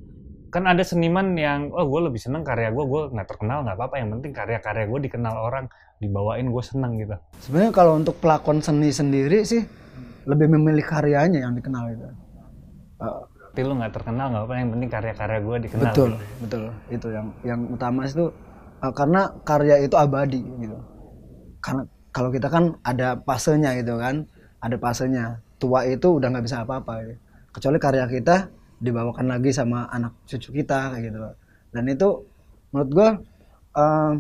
Kan 0.48 0.64
ada 0.64 0.80
seniman 0.80 1.36
yang, 1.36 1.70
oh 1.76 1.84
gue 1.84 2.08
lebih 2.08 2.24
seneng 2.24 2.42
karya 2.42 2.72
gue, 2.72 2.86
gue 2.88 3.02
nggak 3.12 3.28
terkenal 3.28 3.68
nggak 3.68 3.76
apa-apa. 3.76 3.96
Yang 4.00 4.10
penting 4.18 4.32
karya-karya 4.32 4.86
gue 4.88 5.00
dikenal 5.12 5.36
orang, 5.36 5.66
dibawain 5.98 6.46
gue 6.48 6.64
seneng 6.64 6.94
gitu. 7.02 7.16
sebenarnya 7.42 7.74
kalau 7.74 7.98
untuk 7.98 8.22
pelakon 8.22 8.62
seni 8.62 8.94
sendiri 8.94 9.42
sih 9.42 9.66
lebih 10.30 10.46
memilih 10.54 10.86
karyanya 10.86 11.42
yang 11.42 11.58
dikenal 11.58 11.90
gitu 11.90 12.06
Eh, 12.98 13.18
Tapi 13.54 13.66
lu 13.66 13.74
nggak 13.82 13.94
terkenal 13.98 14.30
nggak 14.30 14.44
apa, 14.46 14.54
yang 14.62 14.70
penting 14.78 14.90
karya-karya 14.94 15.40
gue 15.42 15.58
dikenal. 15.66 15.84
betul 15.90 16.10
gitu. 16.14 16.26
betul 16.46 16.64
itu 16.94 17.08
yang 17.10 17.28
yang 17.42 17.60
utama 17.74 18.06
itu 18.06 18.30
eh, 18.86 18.94
karena 18.94 19.22
karya 19.42 19.76
itu 19.82 19.96
abadi 19.98 20.42
gitu 20.62 20.78
karena 21.58 21.82
kalau 22.14 22.30
kita 22.30 22.48
kan 22.50 22.64
ada 22.86 23.18
fasenya 23.26 23.74
gitu 23.82 23.98
kan 23.98 24.30
ada 24.62 24.76
fasenya 24.78 25.24
tua 25.58 25.82
itu 25.90 26.22
udah 26.22 26.30
nggak 26.30 26.46
bisa 26.46 26.62
apa-apa 26.62 26.94
gitu. 27.02 27.16
kecuali 27.50 27.78
karya 27.82 28.06
kita 28.06 28.36
dibawakan 28.78 29.34
lagi 29.34 29.50
sama 29.54 29.90
anak 29.90 30.14
cucu 30.30 30.62
kita 30.62 30.94
kayak 30.94 31.04
gitu 31.10 31.18
dan 31.74 31.84
itu 31.90 32.10
menurut 32.72 32.92
gua 32.94 33.10
eh, 33.78 34.14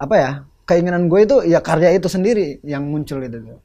apa 0.00 0.14
ya 0.16 0.30
keinginan 0.64 1.10
gue 1.10 1.20
itu 1.26 1.36
ya 1.50 1.58
karya 1.60 1.98
itu 1.98 2.06
sendiri 2.06 2.62
yang 2.62 2.86
muncul 2.86 3.18
itu 3.20 3.58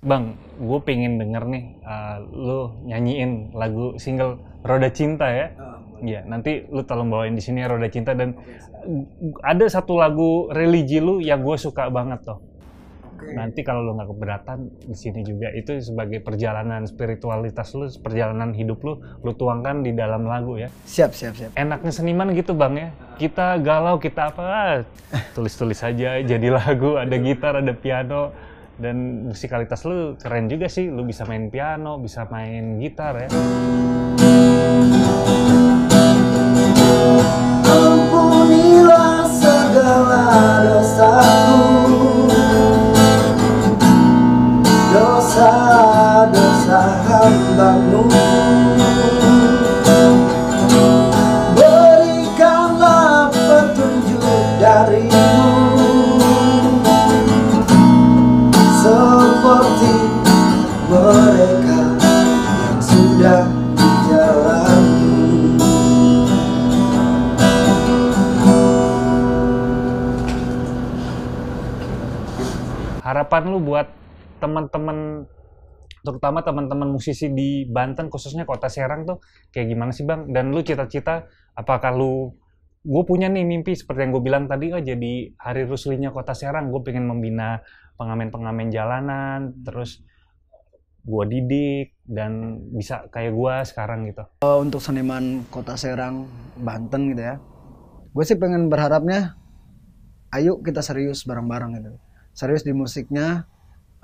Bang, 0.00 0.32
gue 0.56 0.80
pengen 0.80 1.20
denger 1.20 1.44
nih, 1.44 1.76
uh, 1.84 2.24
lu 2.24 2.72
nyanyiin 2.88 3.52
lagu 3.52 4.00
single 4.00 4.40
Roda 4.64 4.88
Cinta 4.88 5.28
ya. 5.28 5.52
Iya, 6.00 6.24
nanti 6.24 6.64
lu 6.72 6.80
tolong 6.88 7.12
bawain 7.12 7.36
di 7.36 7.44
sini 7.44 7.60
ya 7.60 7.68
Roda 7.68 7.84
Cinta. 7.92 8.16
Dan 8.16 8.32
uh, 8.32 9.04
ada 9.44 9.68
satu 9.68 10.00
lagu 10.00 10.48
religi 10.56 11.04
lu 11.04 11.20
yang 11.20 11.44
gue 11.44 11.52
suka 11.60 11.92
banget 11.92 12.24
tuh. 12.24 12.40
Nanti 13.20 13.60
kalau 13.60 13.84
lu 13.84 13.96
nggak 13.96 14.10
keberatan 14.10 14.58
di 14.88 14.96
sini 14.96 15.20
juga 15.22 15.52
itu 15.52 15.76
sebagai 15.80 16.24
perjalanan 16.24 16.88
spiritualitas 16.88 17.72
lu, 17.76 17.86
perjalanan 18.00 18.56
hidup 18.56 18.80
lu, 18.82 18.98
lu 19.20 19.32
tuangkan 19.36 19.84
di 19.84 19.92
dalam 19.92 20.24
lagu 20.24 20.56
ya. 20.56 20.72
siap 20.88 21.12
siap 21.12 21.36
siap 21.36 21.50
Enaknya 21.54 21.92
seniman 21.92 22.32
gitu 22.32 22.56
bang 22.56 22.74
ya. 22.76 22.88
Kita 23.20 23.60
galau, 23.60 24.00
kita 24.00 24.32
apa, 24.32 24.82
tulis-tulis 25.36 25.80
aja 25.84 26.20
jadi 26.24 26.48
lagu, 26.48 26.96
ada 26.96 27.16
gitar, 27.20 27.60
ada 27.60 27.74
piano. 27.76 28.32
Dan 28.80 29.28
musikalitas 29.28 29.84
lu 29.84 30.16
keren 30.16 30.48
juga 30.48 30.64
sih, 30.64 30.88
lu 30.88 31.04
bisa 31.04 31.28
main 31.28 31.52
piano, 31.52 32.00
bisa 32.00 32.24
main 32.32 32.80
gitar 32.80 33.28
ya. 33.28 33.28
Ampunilah 37.68 39.28
segala 39.28 40.24
dosaku 40.64 41.99
passar. 45.40 45.69
Terutama 76.20 76.44
teman-teman 76.44 76.92
musisi 76.92 77.32
di 77.32 77.64
Banten 77.64 78.12
khususnya 78.12 78.44
kota 78.44 78.68
Serang 78.68 79.08
tuh 79.08 79.24
kayak 79.56 79.72
gimana 79.72 79.88
sih 79.88 80.04
bang? 80.04 80.28
Dan 80.28 80.52
lu 80.52 80.60
cita-cita 80.60 81.24
apakah 81.56 81.96
lu 81.96 82.36
gue 82.84 83.02
punya 83.08 83.32
nih 83.32 83.48
mimpi 83.48 83.72
seperti 83.72 84.04
yang 84.04 84.12
gue 84.12 84.20
bilang 84.20 84.44
tadi 84.44 84.68
oh 84.76 84.84
jadi 84.84 85.32
hari 85.40 85.64
ruslinya 85.64 86.12
kota 86.12 86.36
Serang 86.36 86.68
gue 86.68 86.84
pengen 86.84 87.08
membina 87.08 87.64
pengamen-pengamen 87.96 88.68
jalanan 88.68 89.56
terus 89.64 90.04
gue 91.08 91.24
didik 91.24 91.96
dan 92.04 92.60
bisa 92.76 93.08
kayak 93.08 93.32
gue 93.32 93.54
sekarang 93.64 94.04
gitu. 94.12 94.20
Eh, 94.44 94.58
untuk 94.60 94.84
seniman 94.84 95.48
kota 95.48 95.80
Serang 95.80 96.28
Banten 96.60 97.16
gitu 97.16 97.24
ya 97.24 97.40
gue 98.12 98.24
sih 98.28 98.36
pengen 98.36 98.68
berharapnya 98.68 99.40
ayo 100.36 100.60
kita 100.60 100.84
serius 100.84 101.24
bareng-bareng 101.24 101.80
gitu 101.80 101.96
serius 102.36 102.60
di 102.60 102.76
musiknya 102.76 103.48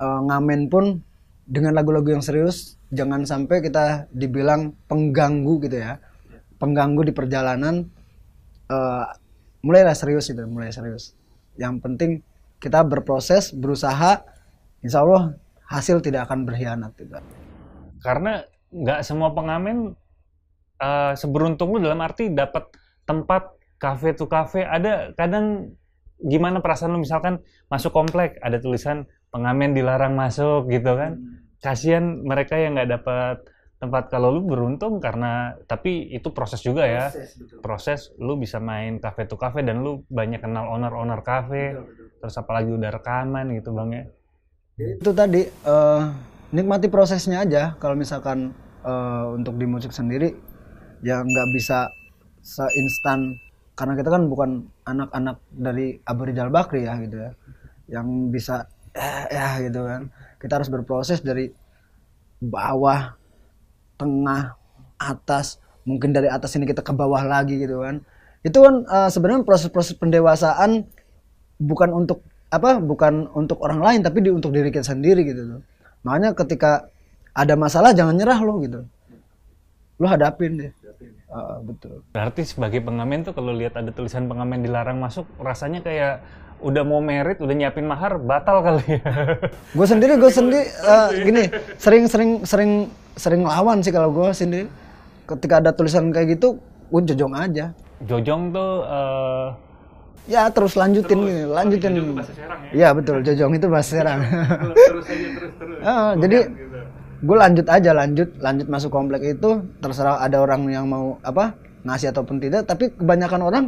eh, 0.01 0.21
ngamen 0.25 0.65
pun 0.73 1.05
dengan 1.47 1.71
lagu-lagu 1.71 2.11
yang 2.11 2.19
serius 2.19 2.75
jangan 2.91 3.23
sampai 3.23 3.63
kita 3.63 4.11
dibilang 4.11 4.75
pengganggu 4.91 5.63
gitu 5.63 5.79
ya. 5.79 6.03
Pengganggu 6.59 7.07
di 7.07 7.13
perjalanan 7.15 7.87
eh, 8.67 9.05
mulailah 9.63 9.95
serius 9.95 10.27
itu 10.27 10.43
mulai 10.43 10.75
serius. 10.75 11.15
Yang 11.55 11.75
penting 11.79 12.11
kita 12.59 12.83
berproses 12.83 13.55
berusaha 13.55 14.27
insya 14.83 15.01
Allah 15.07 15.39
hasil 15.71 16.03
tidak 16.03 16.27
akan 16.27 16.43
berkhianat 16.43 16.91
gitu. 16.99 17.15
Karena 18.03 18.43
nggak 18.67 18.99
semua 19.07 19.31
pengamen 19.31 19.95
eh, 20.83 21.13
seberuntung 21.15 21.71
lu 21.71 21.79
dalam 21.79 22.03
arti 22.03 22.27
dapat 22.27 22.67
tempat 23.07 23.55
cafe 23.79 24.11
to 24.11 24.27
cafe. 24.27 24.67
Ada 24.67 25.15
kadang 25.15 25.71
gimana 26.19 26.59
perasaan 26.59 26.91
lu? 26.91 26.99
Misalkan 27.01 27.39
masuk 27.71 27.95
komplek 27.95 28.35
ada 28.43 28.59
tulisan 28.59 29.07
pengamen 29.37 29.77
dilarang 29.77 30.17
masuk 30.17 30.65
gitu 30.73 30.97
kan. 30.97 31.21
Kasihan 31.61 32.25
mereka 32.25 32.57
yang 32.57 32.73
nggak 32.73 32.89
dapat 32.97 33.37
tempat. 33.77 34.09
Kalau 34.09 34.33
lu 34.33 34.41
beruntung 34.49 34.97
karena 34.97 35.53
tapi 35.69 36.09
itu 36.09 36.33
proses 36.33 36.65
juga 36.65 36.89
ya. 36.89 37.13
Proses 37.61 38.09
lu 38.17 38.41
bisa 38.41 38.57
main 38.57 38.97
cafe 38.97 39.29
to 39.29 39.37
cafe 39.37 39.61
dan 39.61 39.85
lu 39.85 40.01
banyak 40.09 40.41
kenal 40.41 40.73
owner 40.73 40.93
owner 40.97 41.21
cafe. 41.21 41.77
Terus 42.17 42.33
apalagi 42.33 42.73
udah 42.73 42.89
rekaman 42.89 43.53
gitu 43.53 43.77
bang 43.77 43.89
ya. 43.93 44.03
Itu 44.97 45.13
tadi 45.13 45.45
eh, 45.45 46.01
nikmati 46.53 46.89
prosesnya 46.89 47.45
aja. 47.45 47.77
Kalau 47.77 47.93
misalkan 47.93 48.57
eh, 48.81 49.25
untuk 49.37 49.61
di 49.61 49.69
musik 49.69 49.93
sendiri 49.93 50.33
ya 51.05 51.21
nggak 51.21 51.47
bisa 51.53 51.93
seinstan. 52.41 53.37
Karena 53.77 53.93
kita 53.93 54.09
kan 54.09 54.25
bukan 54.25 54.65
anak-anak 54.89 55.37
dari 55.53 56.01
Abu 56.01 56.25
Rizal 56.25 56.49
Bakri 56.49 56.89
ya 56.89 56.97
gitu 56.97 57.17
ya. 57.21 57.31
Yang 57.87 58.07
bisa 58.33 58.65
eh, 58.97 59.25
ya 59.29 59.47
gitu 59.61 59.85
kan. 59.85 60.09
Kita 60.41 60.57
harus 60.57 60.69
berproses 60.73 61.21
dari 61.21 61.53
bawah 62.41 63.13
tengah 64.01 64.57
atas. 64.97 65.61
Mungkin 65.87 66.11
dari 66.11 66.27
atas 66.27 66.51
ini 66.57 66.65
kita 66.65 66.81
ke 66.81 66.91
bawah 66.91 67.21
lagi 67.21 67.61
gitu 67.61 67.85
kan. 67.85 68.01
Itu 68.41 68.65
kan 68.65 68.83
eh, 68.83 69.09
sebenarnya 69.13 69.45
proses-proses 69.45 69.93
pendewasaan 69.95 70.89
bukan 71.61 71.89
untuk 71.93 72.25
apa 72.47 72.79
bukan 72.79 73.27
untuk 73.35 73.59
orang 73.59 73.83
lain 73.83 73.99
tapi 73.99 74.23
di, 74.23 74.31
untuk 74.31 74.55
diri 74.55 74.73
kita 74.73 74.85
sendiri 74.85 75.21
gitu 75.23 75.43
loh. 75.45 75.61
Makanya 76.07 76.33
ketika 76.33 76.87
ada 77.37 77.53
masalah 77.53 77.93
jangan 77.93 78.17
nyerah 78.17 78.39
lo 78.41 78.57
gitu. 78.63 78.81
Lo 79.97 80.05
hadapin 80.09 80.57
deh. 80.57 80.71
Ah, 81.27 81.59
betul. 81.59 82.07
Berarti 82.15 82.47
sebagai 82.47 82.79
pengamen 82.79 83.27
tuh 83.27 83.35
kalau 83.35 83.51
lihat 83.51 83.75
ada 83.75 83.91
tulisan 83.91 84.31
pengamen 84.31 84.63
dilarang 84.63 84.95
masuk 84.97 85.27
rasanya 85.43 85.83
kayak 85.83 86.23
udah 86.57 86.81
mau 86.81 86.97
merit 86.97 87.37
udah 87.37 87.53
nyiapin 87.53 87.85
mahar 87.85 88.17
batal 88.17 88.65
kali 88.65 88.97
ya. 88.97 89.01
Gue 89.77 89.87
sendiri 89.87 90.17
gue 90.17 90.31
sendiri 90.33 90.65
eh, 90.65 91.09
gini 91.21 91.43
sering 91.77 92.09
sering 92.09 92.31
sering 92.41 92.71
sering 93.13 93.41
lawan 93.45 93.81
sih 93.85 93.93
kalau 93.93 94.09
gue 94.09 94.29
sendiri. 94.33 94.65
Ketika 95.27 95.59
ada 95.59 95.75
tulisan 95.75 96.09
kayak 96.09 96.39
gitu 96.39 96.57
gue 96.89 97.01
jojong 97.13 97.33
aja. 97.37 97.75
Jojong 98.05 98.49
tuh 98.49 98.71
eh, 98.89 99.47
ya 100.27 100.49
terus 100.49 100.73
lanjutin 100.73 101.19
gini, 101.21 101.43
lanjutin. 101.45 101.93
Iya 102.73 102.89
betul 102.97 103.21
jojong 103.21 103.53
itu 103.53 103.67
bahasa 103.69 104.01
Serang. 104.01 104.19
Ah, 105.85 106.17
jadi 106.17 106.49
gue 107.17 107.37
lanjut 107.37 107.65
aja 107.69 107.91
lanjut 107.93 108.29
lanjut 108.41 108.67
masuk 108.69 108.89
komplek 108.89 109.37
itu. 109.37 109.61
Terserah 109.77 110.25
ada 110.25 110.41
orang 110.41 110.65
yang 110.73 110.89
mau 110.89 111.21
apa 111.21 111.53
ngasih 111.85 112.09
ataupun 112.09 112.41
tidak. 112.41 112.65
Tapi 112.65 112.97
kebanyakan 112.97 113.41
orang 113.45 113.65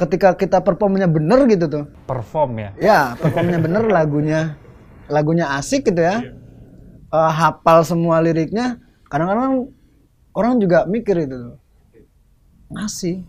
ketika 0.00 0.32
kita 0.32 0.64
performnya 0.64 1.04
bener 1.04 1.44
gitu 1.44 1.68
tuh. 1.68 1.84
Perform 2.08 2.56
ya? 2.56 2.70
Ya 2.80 3.00
performnya 3.20 3.60
bener 3.60 3.84
lagunya 3.84 4.56
lagunya 5.12 5.52
asik 5.60 5.92
gitu 5.92 6.00
ya. 6.00 6.24
Eh, 7.10 7.32
hafal 7.36 7.84
semua 7.84 8.24
liriknya 8.24 8.80
kadang-kadang 9.12 9.68
orang 10.32 10.56
juga 10.56 10.88
mikir 10.88 11.28
itu 11.28 11.36
tuh. 11.36 11.56
Ngasih 12.72 13.20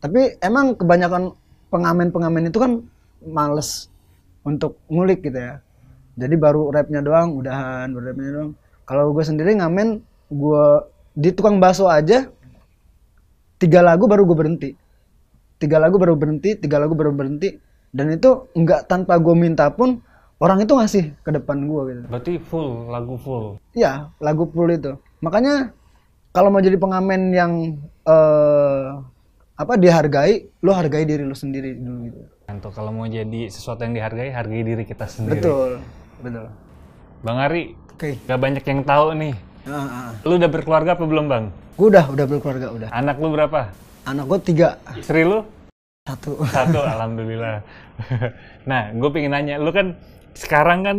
tapi 0.00 0.40
emang 0.40 0.72
kebanyakan 0.78 1.36
pengamen-pengamen 1.68 2.48
itu 2.48 2.58
kan 2.62 2.72
males 3.20 3.92
untuk 4.40 4.80
ngulik 4.88 5.20
gitu 5.20 5.36
ya. 5.36 5.60
Jadi 6.16 6.32
baru 6.40 6.72
rapnya 6.72 7.04
doang 7.04 7.36
udahan 7.36 7.92
baru 7.92 8.04
rapnya 8.08 8.30
doang. 8.32 8.50
Kalau 8.88 9.12
gue 9.12 9.24
sendiri 9.26 9.52
ngamen 9.58 10.00
gue 10.32 10.66
di 11.12 11.28
tukang 11.34 11.60
bakso 11.60 11.90
aja 11.90 12.24
tiga 13.60 13.80
lagu 13.84 14.08
baru 14.08 14.24
gue 14.24 14.36
berhenti 14.36 14.70
tiga 15.56 15.80
lagu 15.80 15.96
baru 15.96 16.14
berhenti 16.14 16.56
tiga 16.56 16.76
lagu 16.76 16.92
baru 16.92 17.12
berhenti 17.12 17.56
dan 17.90 18.12
itu 18.12 18.50
nggak 18.52 18.86
tanpa 18.86 19.16
gue 19.16 19.32
minta 19.32 19.72
pun 19.72 20.00
orang 20.36 20.60
itu 20.60 20.76
ngasih 20.76 21.16
ke 21.24 21.30
depan 21.32 21.64
gue 21.64 21.80
gitu 21.88 22.02
berarti 22.12 22.32
full 22.40 22.92
lagu 22.92 23.16
full 23.16 23.56
Iya, 23.72 24.08
lagu 24.20 24.48
full 24.48 24.72
itu. 24.72 24.96
Makanya 25.20 25.72
kalau 26.32 26.48
mau 26.48 26.60
jadi 26.60 26.76
pengamen 26.76 27.32
yang 27.32 27.52
eh 28.04 28.84
apa 29.56 29.72
dihargai, 29.76 30.48
lo 30.60 30.72
hargai 30.72 31.04
diri 31.04 31.24
lo 31.24 31.32
sendiri 31.32 31.76
dulu 31.76 31.98
gitu. 32.08 32.20
Untuk 32.48 32.72
kalau 32.72 32.92
mau 32.92 33.04
jadi 33.04 33.48
sesuatu 33.48 33.84
yang 33.84 33.96
dihargai, 33.96 34.32
hargai 34.32 34.60
diri 34.60 34.84
kita 34.84 35.08
sendiri. 35.08 35.40
Betul, 35.40 35.70
betul. 36.20 36.46
Bang 37.20 37.40
Ari, 37.40 37.72
Oke. 37.92 38.20
gak 38.28 38.40
banyak 38.40 38.64
yang 38.64 38.80
tahu 38.84 39.16
nih. 39.16 39.34
Ah, 39.66 39.76
ah. 39.76 40.08
Lu 40.24 40.36
udah 40.36 40.50
berkeluarga 40.52 40.94
apa 40.96 41.04
belum 41.04 41.26
bang? 41.26 41.44
Gue 41.76 41.88
udah, 41.92 42.04
udah 42.12 42.24
berkeluarga 42.28 42.66
udah. 42.72 42.88
Anak 42.92 43.16
lu 43.20 43.28
berapa? 43.32 43.72
Anak 44.06 44.24
gue 44.30 44.38
tiga, 44.54 44.78
Istri 44.94 45.26
lu? 45.26 45.42
satu. 46.06 46.38
Satu, 46.46 46.78
alhamdulillah. 46.94 47.58
nah, 48.62 48.94
gue 48.94 49.10
pengen 49.10 49.34
nanya, 49.34 49.58
lu 49.58 49.74
kan 49.74 49.98
sekarang 50.38 50.86
kan 50.86 50.96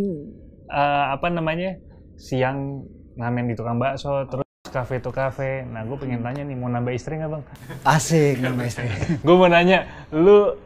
eh, 0.67 1.05
apa 1.15 1.31
namanya 1.31 1.79
siang 2.19 2.83
ngamen 3.15 3.47
di 3.47 3.55
tukang 3.55 3.79
bakso, 3.79 4.27
terus 4.27 4.43
kafe 4.67 4.99
to 4.99 5.15
kafe. 5.15 5.63
Nah, 5.71 5.87
gue 5.87 5.95
pengen 5.95 6.19
tanya 6.19 6.43
nih, 6.43 6.59
mau 6.59 6.67
nambah 6.67 6.91
istri 6.91 7.15
nggak 7.15 7.31
bang? 7.31 7.43
Asik 7.87 8.43
nama 8.43 8.67
istri. 8.67 8.91
gue 9.25 9.35
mau 9.39 9.47
nanya, 9.47 9.87
lu 10.11 10.59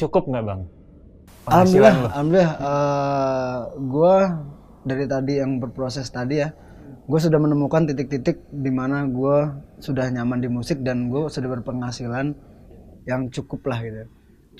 cukup 0.00 0.32
nggak 0.32 0.44
bang? 0.48 0.60
Alhamdulillah, 1.44 1.92
lu? 1.92 2.06
alhamdulillah. 2.08 2.52
eh 2.56 3.56
gue 3.76 4.14
dari 4.88 5.04
tadi 5.04 5.32
yang 5.44 5.60
berproses 5.60 6.08
tadi 6.08 6.40
ya, 6.40 6.48
gue 7.02 7.18
sudah 7.18 7.38
menemukan 7.42 7.82
titik-titik 7.90 8.46
di 8.54 8.70
mana 8.70 9.06
gue 9.10 9.50
sudah 9.82 10.06
nyaman 10.10 10.38
di 10.38 10.46
musik 10.46 10.86
dan 10.86 11.10
gue 11.10 11.26
sudah 11.26 11.48
berpenghasilan 11.58 12.34
yang 13.02 13.26
cukup 13.34 13.66
lah 13.66 13.78
gitu, 13.82 14.02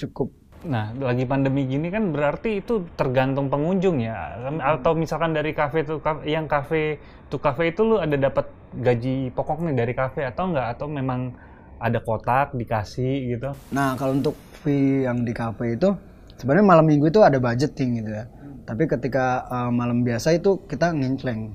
cukup. 0.07 0.29
Nah, 0.63 0.95
lagi 0.95 1.27
pandemi 1.27 1.67
gini 1.67 1.91
kan 1.91 2.15
berarti 2.15 2.63
itu 2.63 2.87
tergantung 2.95 3.51
pengunjung 3.51 3.99
ya. 4.03 4.39
Atau 4.63 4.95
misalkan 4.95 5.35
dari 5.35 5.55
kafe 5.55 5.83
tuh 5.83 5.99
yang 6.23 6.47
kafe 6.47 7.03
tuh 7.27 7.43
kafe 7.43 7.75
itu 7.75 7.83
lu 7.83 7.99
ada 7.99 8.15
dapat 8.15 8.47
gaji 8.79 9.35
pokoknya 9.35 9.75
dari 9.75 9.95
kafe 9.95 10.23
atau 10.23 10.51
enggak 10.51 10.79
atau 10.79 10.87
memang 10.87 11.35
ada 11.83 11.99
kotak 11.99 12.55
dikasih 12.55 13.35
gitu. 13.35 13.51
Nah 13.75 13.99
kalau 13.99 14.15
untuk 14.15 14.39
fee 14.63 15.03
yang 15.03 15.27
di 15.27 15.35
kafe 15.35 15.75
itu 15.75 15.91
sebenarnya 16.39 16.67
malam 16.67 16.87
minggu 16.87 17.11
itu 17.11 17.19
ada 17.23 17.43
budgeting 17.43 17.99
gitu 17.99 18.11
ya. 18.23 18.25
Tapi 18.63 18.87
ketika 18.87 19.43
eh, 19.51 19.71
malam 19.75 20.07
biasa 20.07 20.39
itu 20.39 20.63
kita 20.71 20.95
ngincleng, 20.95 21.51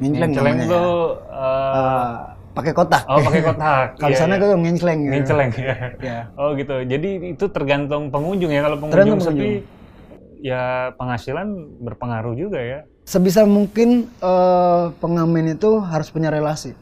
ngincleng 0.00 0.30
Nginceleng 0.32 0.56
namanya 0.56 0.66
tuh 0.66 0.80
ya. 0.80 1.36
eh, 1.36 1.74
Eh, 2.00 2.14
pakai 2.50 2.72
kotak. 2.72 3.02
oh 3.04 3.18
pakai 3.20 3.42
kotak. 3.42 3.86
Kalau 4.00 4.10
Iya, 4.10 4.18
sana 4.18 4.32
iya. 4.32 4.40
itu 4.40 4.46
ngincleng. 4.58 4.98
Gitu. 4.98 5.12
Nginceleng 5.12 5.50
ya. 5.54 5.76
Ya. 6.00 6.18
Oh 6.34 6.50
gitu. 6.52 6.74
Jadi 6.82 7.08
itu 7.30 7.44
tergantung 7.46 8.08
pengunjung 8.08 8.50
ya. 8.50 8.60
Kalau 8.60 8.76
Tergantung 8.80 8.90
pengunjung 8.90 9.20
sepi 9.20 9.36
pengunjung. 9.62 10.42
ya 10.42 10.62
penghasilan 10.94 11.48
berpengaruh 11.78 12.34
juga 12.34 12.58
ya. 12.58 12.78
Sebisa 13.04 13.44
mungkin 13.44 13.88
eh, 14.10 14.84
pengamen 14.96 15.52
itu 15.52 15.78
harus 15.78 16.08
punya 16.08 16.28
relasi. 16.28 16.72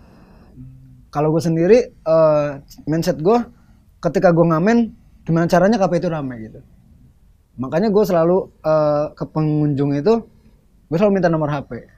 Kalau 1.09 1.29
gue 1.31 1.41
sendiri 1.41 1.79
eh, 1.91 2.49
mindset 2.85 3.19
gue 3.19 3.39
ketika 3.99 4.31
gue 4.31 4.47
ngamen 4.47 4.95
gimana 5.25 5.45
caranya 5.45 5.77
kafe 5.77 5.99
itu 5.99 6.07
ramai 6.07 6.47
gitu. 6.47 6.61
Makanya 7.59 7.91
gue 7.91 8.05
selalu 8.05 8.37
eh, 8.63 9.07
ke 9.13 9.25
pengunjung 9.27 9.91
itu 9.93 10.15
gue 10.89 10.97
selalu 10.97 11.13
minta 11.15 11.29
nomor 11.29 11.51
HP. 11.51 11.98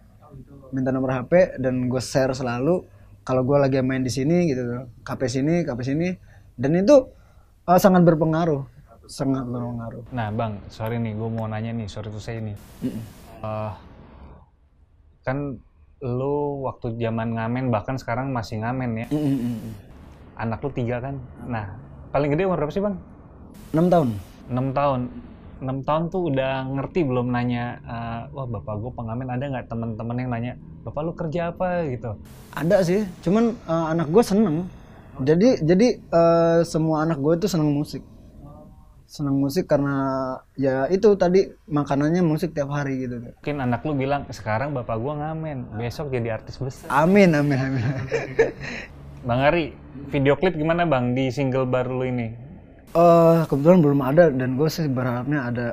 Minta 0.71 0.91
nomor 0.95 1.11
HP 1.14 1.59
dan 1.59 1.91
gue 1.91 2.03
share 2.03 2.35
selalu 2.35 2.87
kalau 3.27 3.45
gue 3.45 3.59
lagi 3.61 3.79
main 3.85 4.01
di 4.01 4.11
sini 4.11 4.49
gitu, 4.51 4.89
kafe 5.05 5.29
sini, 5.29 5.62
kafe 5.62 5.85
sini 5.85 6.09
dan 6.57 6.73
itu 6.75 7.07
eh, 7.68 7.79
sangat 7.79 8.03
berpengaruh, 8.03 8.64
sangat 9.07 9.45
berpengaruh. 9.47 10.03
Nah 10.11 10.33
bang, 10.33 10.59
sorry 10.73 10.97
nih, 10.99 11.12
gue 11.14 11.29
mau 11.29 11.47
nanya 11.47 11.71
nih, 11.77 11.87
sorry 11.87 12.09
tuh 12.09 12.23
saya 12.23 12.41
nih. 12.41 12.57
Eh, 13.45 13.73
kan 15.23 15.61
lu 16.01 16.64
waktu 16.64 16.97
zaman 16.97 17.37
ngamen 17.37 17.68
bahkan 17.68 18.01
sekarang 18.01 18.33
masih 18.33 18.64
ngamen 18.64 19.05
ya. 19.05 19.07
Mm, 19.12 19.37
mm. 19.37 19.73
Anak 20.41 20.64
lu 20.64 20.73
tiga 20.73 20.97
kan. 21.05 21.21
Nah, 21.45 21.77
paling 22.11 22.33
gede 22.33 22.49
umur 22.49 22.64
berapa 22.64 22.73
sih 22.73 22.81
bang? 22.81 22.97
enam 23.71 23.87
tahun 23.87 24.09
6 24.51 24.75
tahun. 24.75 25.01
6 25.61 25.86
tahun 25.86 26.02
tuh 26.08 26.32
udah 26.32 26.66
ngerti 26.72 27.04
belum 27.04 27.28
nanya, 27.30 27.78
eh, 27.84 28.20
wah 28.32 28.48
bapak 28.48 28.74
gue 28.80 28.92
pengamen 28.96 29.28
ada 29.28 29.44
nggak 29.44 29.68
teman-teman 29.68 30.16
yang 30.16 30.30
nanya, 30.32 30.52
bapak 30.82 31.00
lu 31.04 31.12
kerja 31.12 31.52
apa 31.52 31.84
gitu? 31.88 32.16
ada 32.56 32.82
sih 32.82 33.06
cuman 33.22 33.54
eh, 33.54 33.86
anak 33.94 34.08
gue 34.11 34.24
seneng 34.26 34.66
jadi 35.20 35.61
jadi 35.62 35.88
eh, 36.00 36.61
semua 36.66 37.06
anak 37.06 37.20
gue 37.20 37.32
itu 37.38 37.46
seneng 37.46 37.70
musik 37.70 38.02
seneng 39.11 39.42
musik 39.42 39.66
karena 39.66 39.94
ya 40.54 40.86
itu 40.86 41.18
tadi 41.18 41.50
makanannya 41.66 42.22
musik 42.22 42.54
tiap 42.54 42.70
hari 42.70 43.11
gitu 43.11 43.18
Mungkin 43.18 43.58
anak 43.58 43.82
lu 43.82 43.98
bilang, 43.98 44.22
sekarang 44.30 44.70
bapak 44.70 44.94
gua 45.02 45.18
ngamen, 45.18 45.74
besok 45.74 46.14
jadi 46.14 46.38
artis 46.38 46.62
besar. 46.62 46.86
amin 46.86 47.34
amin 47.34 47.58
amin 47.58 47.84
Bang 49.26 49.42
Ari, 49.42 49.74
video 50.14 50.38
klip 50.38 50.54
gimana 50.54 50.86
bang 50.86 51.12
di 51.12 51.28
single 51.34 51.66
baru 51.66 51.92
lu 52.00 52.06
ini? 52.06 52.28
Eh 52.91 53.41
kebetulan 53.47 53.78
belum 53.86 54.01
ada 54.03 54.24
dan 54.34 54.59
gue 54.59 54.66
sih 54.66 54.91
berharapnya 54.91 55.47
ada 55.47 55.68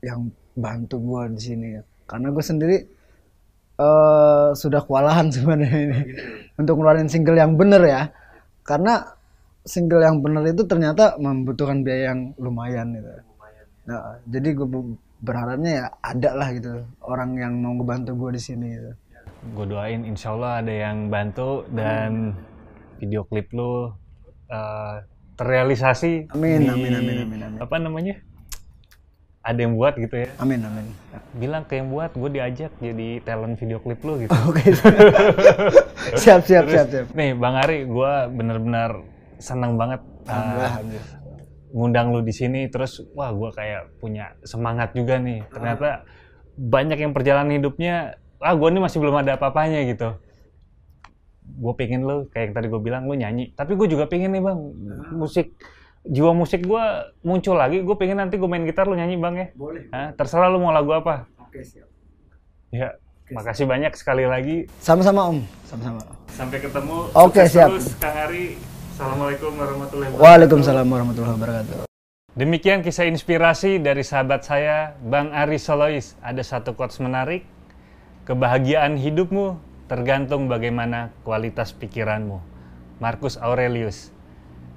yang 0.00 0.32
bantu 0.56 0.96
gue 0.96 1.36
di 1.36 1.40
sini 1.40 1.66
ya. 1.76 1.82
Karena 2.08 2.32
gue 2.32 2.44
sendiri 2.44 2.76
eh 3.74 4.48
sudah 4.56 4.80
kewalahan 4.88 5.28
sebenarnya 5.34 5.80
ini 5.84 6.00
untuk 6.56 6.80
ngeluarin 6.80 7.12
single 7.12 7.36
yang 7.36 7.60
bener 7.60 7.84
ya. 7.84 8.02
Karena 8.64 9.04
single 9.68 10.00
yang 10.00 10.24
bener 10.24 10.48
itu 10.48 10.64
ternyata 10.64 11.20
membutuhkan 11.20 11.84
biaya 11.84 12.16
yang 12.16 12.32
lumayan 12.40 12.96
gitu. 12.96 13.10
Nah, 13.84 14.16
jadi 14.24 14.48
gue 14.56 14.68
berharapnya 15.20 15.72
ya 15.76 15.86
ada 16.00 16.30
lah 16.36 16.48
gitu 16.56 16.88
orang 17.04 17.36
yang 17.36 17.52
mau 17.60 17.76
ngebantu 17.76 18.16
gue 18.16 18.30
di 18.36 18.40
sini 18.40 18.66
gitu. 18.72 18.92
Gue 19.52 19.68
doain 19.68 20.08
insya 20.08 20.32
Allah 20.32 20.64
ada 20.64 20.72
yang 20.72 21.12
bantu 21.12 21.68
dan 21.68 22.32
video 22.96 23.28
klip 23.28 23.52
lu 23.52 23.92
eh, 24.48 25.04
terrealisasi. 25.34 26.30
Amin, 26.30 26.64
di- 26.64 26.70
amin, 26.70 26.92
amin, 26.94 27.16
amin, 27.24 27.40
amin. 27.42 27.58
Apa 27.60 27.76
namanya? 27.78 28.14
Ada 29.44 29.60
yang 29.60 29.76
buat 29.76 29.92
gitu 30.00 30.24
ya. 30.24 30.32
amin 30.40 30.56
amin 30.64 30.88
Bilang 31.36 31.68
ke 31.68 31.76
yang 31.76 31.92
buat, 31.92 32.16
gue 32.16 32.30
diajak 32.32 32.72
jadi 32.80 33.20
talent 33.20 33.60
video 33.60 33.76
klip 33.76 34.00
lu 34.00 34.24
gitu. 34.24 34.32
oke 34.48 34.64
siap 36.16 36.48
siap 36.48 36.64
siap 36.64 36.86
siap 36.88 37.06
Nih 37.12 37.36
Bang 37.36 37.52
Ari, 37.52 37.84
gue 37.84 38.12
bener-bener 38.32 39.04
seneng 39.36 39.76
banget 39.76 40.00
uh, 40.00 40.32
Alhamdulillah, 40.32 40.64
alhamdulillah. 40.80 41.18
ngundang 41.76 42.06
lu 42.16 42.24
di 42.24 42.32
sini. 42.32 42.72
Terus 42.72 43.04
wah 43.12 43.36
gue 43.36 43.50
kayak 43.52 44.00
punya 44.00 44.32
semangat 44.48 44.96
juga 44.96 45.20
nih. 45.20 45.44
Ternyata 45.52 46.08
banyak 46.56 46.98
yang 47.04 47.12
perjalanan 47.12 47.52
hidupnya, 47.52 48.16
ah 48.40 48.56
gue 48.56 48.68
nih 48.72 48.80
masih 48.80 48.96
belum 48.96 49.20
ada 49.20 49.36
apa-apanya 49.36 49.84
gitu. 49.84 50.23
Gue 51.44 51.72
pengen 51.76 52.08
lu 52.08 52.24
kayak 52.32 52.50
yang 52.50 52.54
tadi 52.56 52.66
gue 52.68 52.80
bilang 52.80 53.04
lu 53.04 53.14
nyanyi. 53.14 53.52
Tapi 53.52 53.76
gue 53.76 53.86
juga 53.86 54.08
pengen 54.08 54.32
nih 54.32 54.42
bang 54.42 54.58
musik 55.12 55.52
jiwa 56.02 56.32
musik 56.32 56.64
gue 56.64 56.84
muncul 57.20 57.54
lagi. 57.54 57.84
Gue 57.84 57.94
pengen 57.94 58.18
nanti 58.18 58.40
gue 58.40 58.48
main 58.48 58.64
gitar 58.64 58.88
lu 58.88 58.96
nyanyi 58.96 59.20
bang 59.20 59.34
ya. 59.36 59.46
boleh 59.54 59.84
Hah? 59.92 60.16
terserah 60.16 60.48
lu 60.48 60.58
mau 60.58 60.72
lagu 60.72 60.90
apa. 60.92 61.28
oke 61.38 61.60
siap 61.60 61.88
Ya, 62.74 62.98
makasih 63.30 63.70
banyak 63.70 63.94
sekali 63.94 64.26
lagi. 64.26 64.66
sama-sama 64.82 65.30
om 65.30 65.38
sama-sama 65.68 66.02
Sampai 66.34 66.58
ketemu. 66.58 67.14
Oke, 67.14 67.46
Sukses 67.46 67.54
siap. 67.54 67.68
Terus 67.70 67.86
Kang 68.02 68.18
Ari. 68.18 68.58
Assalamualaikum 68.94 69.54
warahmatullahi 69.54 70.10
wabarakatuh. 70.10 70.26
Waalaikumsalam 70.26 70.86
warahmatullahi 70.86 71.34
wabarakatuh 71.38 71.76
Demikian 72.34 72.82
kisah 72.82 73.06
inspirasi 73.06 73.78
dari 73.78 74.02
sahabat 74.02 74.42
saya, 74.42 74.98
Bang 74.98 75.30
Ari 75.30 75.54
Solois. 75.62 76.18
Ada 76.18 76.42
satu 76.42 76.74
quotes 76.74 76.98
menarik. 76.98 77.46
Kebahagiaan 78.26 78.98
hidupmu 78.98 79.54
tergantung 79.84 80.48
bagaimana 80.48 81.12
kualitas 81.26 81.76
pikiranmu. 81.76 82.40
Marcus 83.02 83.36
Aurelius. 83.36 84.14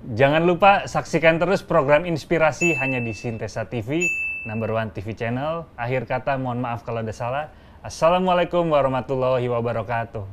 Jangan 0.08 0.48
lupa 0.48 0.88
saksikan 0.88 1.40
terus 1.40 1.64
program 1.64 2.08
inspirasi 2.08 2.76
hanya 2.80 3.04
di 3.04 3.12
Sintesa 3.12 3.68
TV, 3.68 4.08
number 4.48 4.72
one 4.72 4.92
TV 4.92 5.12
channel. 5.12 5.68
Akhir 5.76 6.08
kata 6.08 6.40
mohon 6.40 6.64
maaf 6.64 6.88
kalau 6.88 7.04
ada 7.04 7.12
salah. 7.12 7.52
Assalamualaikum 7.84 8.68
warahmatullahi 8.72 9.48
wabarakatuh. 9.52 10.24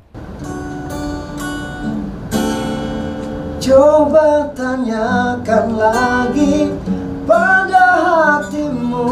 Coba 3.64 4.52
tanyakan 4.52 5.66
lagi 5.80 6.68
pada 7.24 7.84
hatimu 8.04 9.08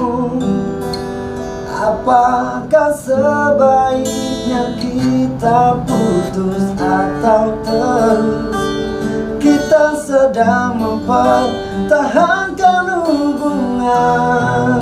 Apakah 1.83 2.95
sebaiknya 2.95 4.79
kita 4.79 5.83
putus 5.83 6.71
atau 6.79 7.59
terus? 7.67 8.55
Kita 9.43 9.99
sedang 9.99 10.79
mempertahankan 10.79 13.03
hubungan 13.03 14.79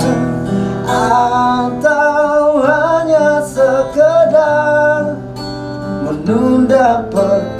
Atau 0.85 2.61
hanya 2.61 3.41
sekedar 3.49 5.17
menunda 6.05 7.01
perpisahan 7.09 7.50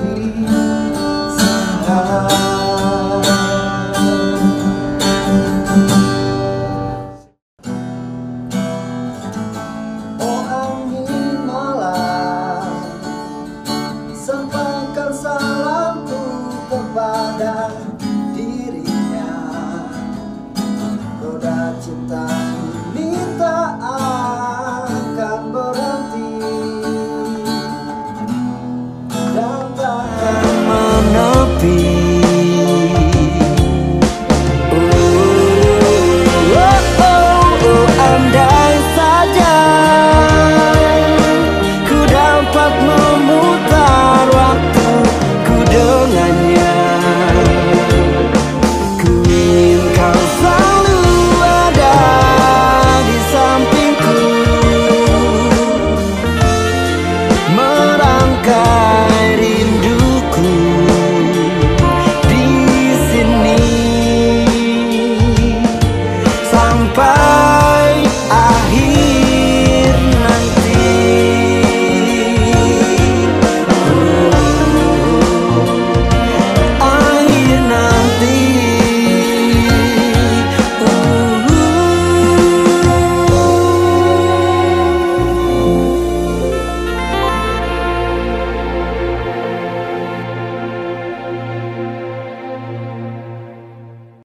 Roda 21.92 22.31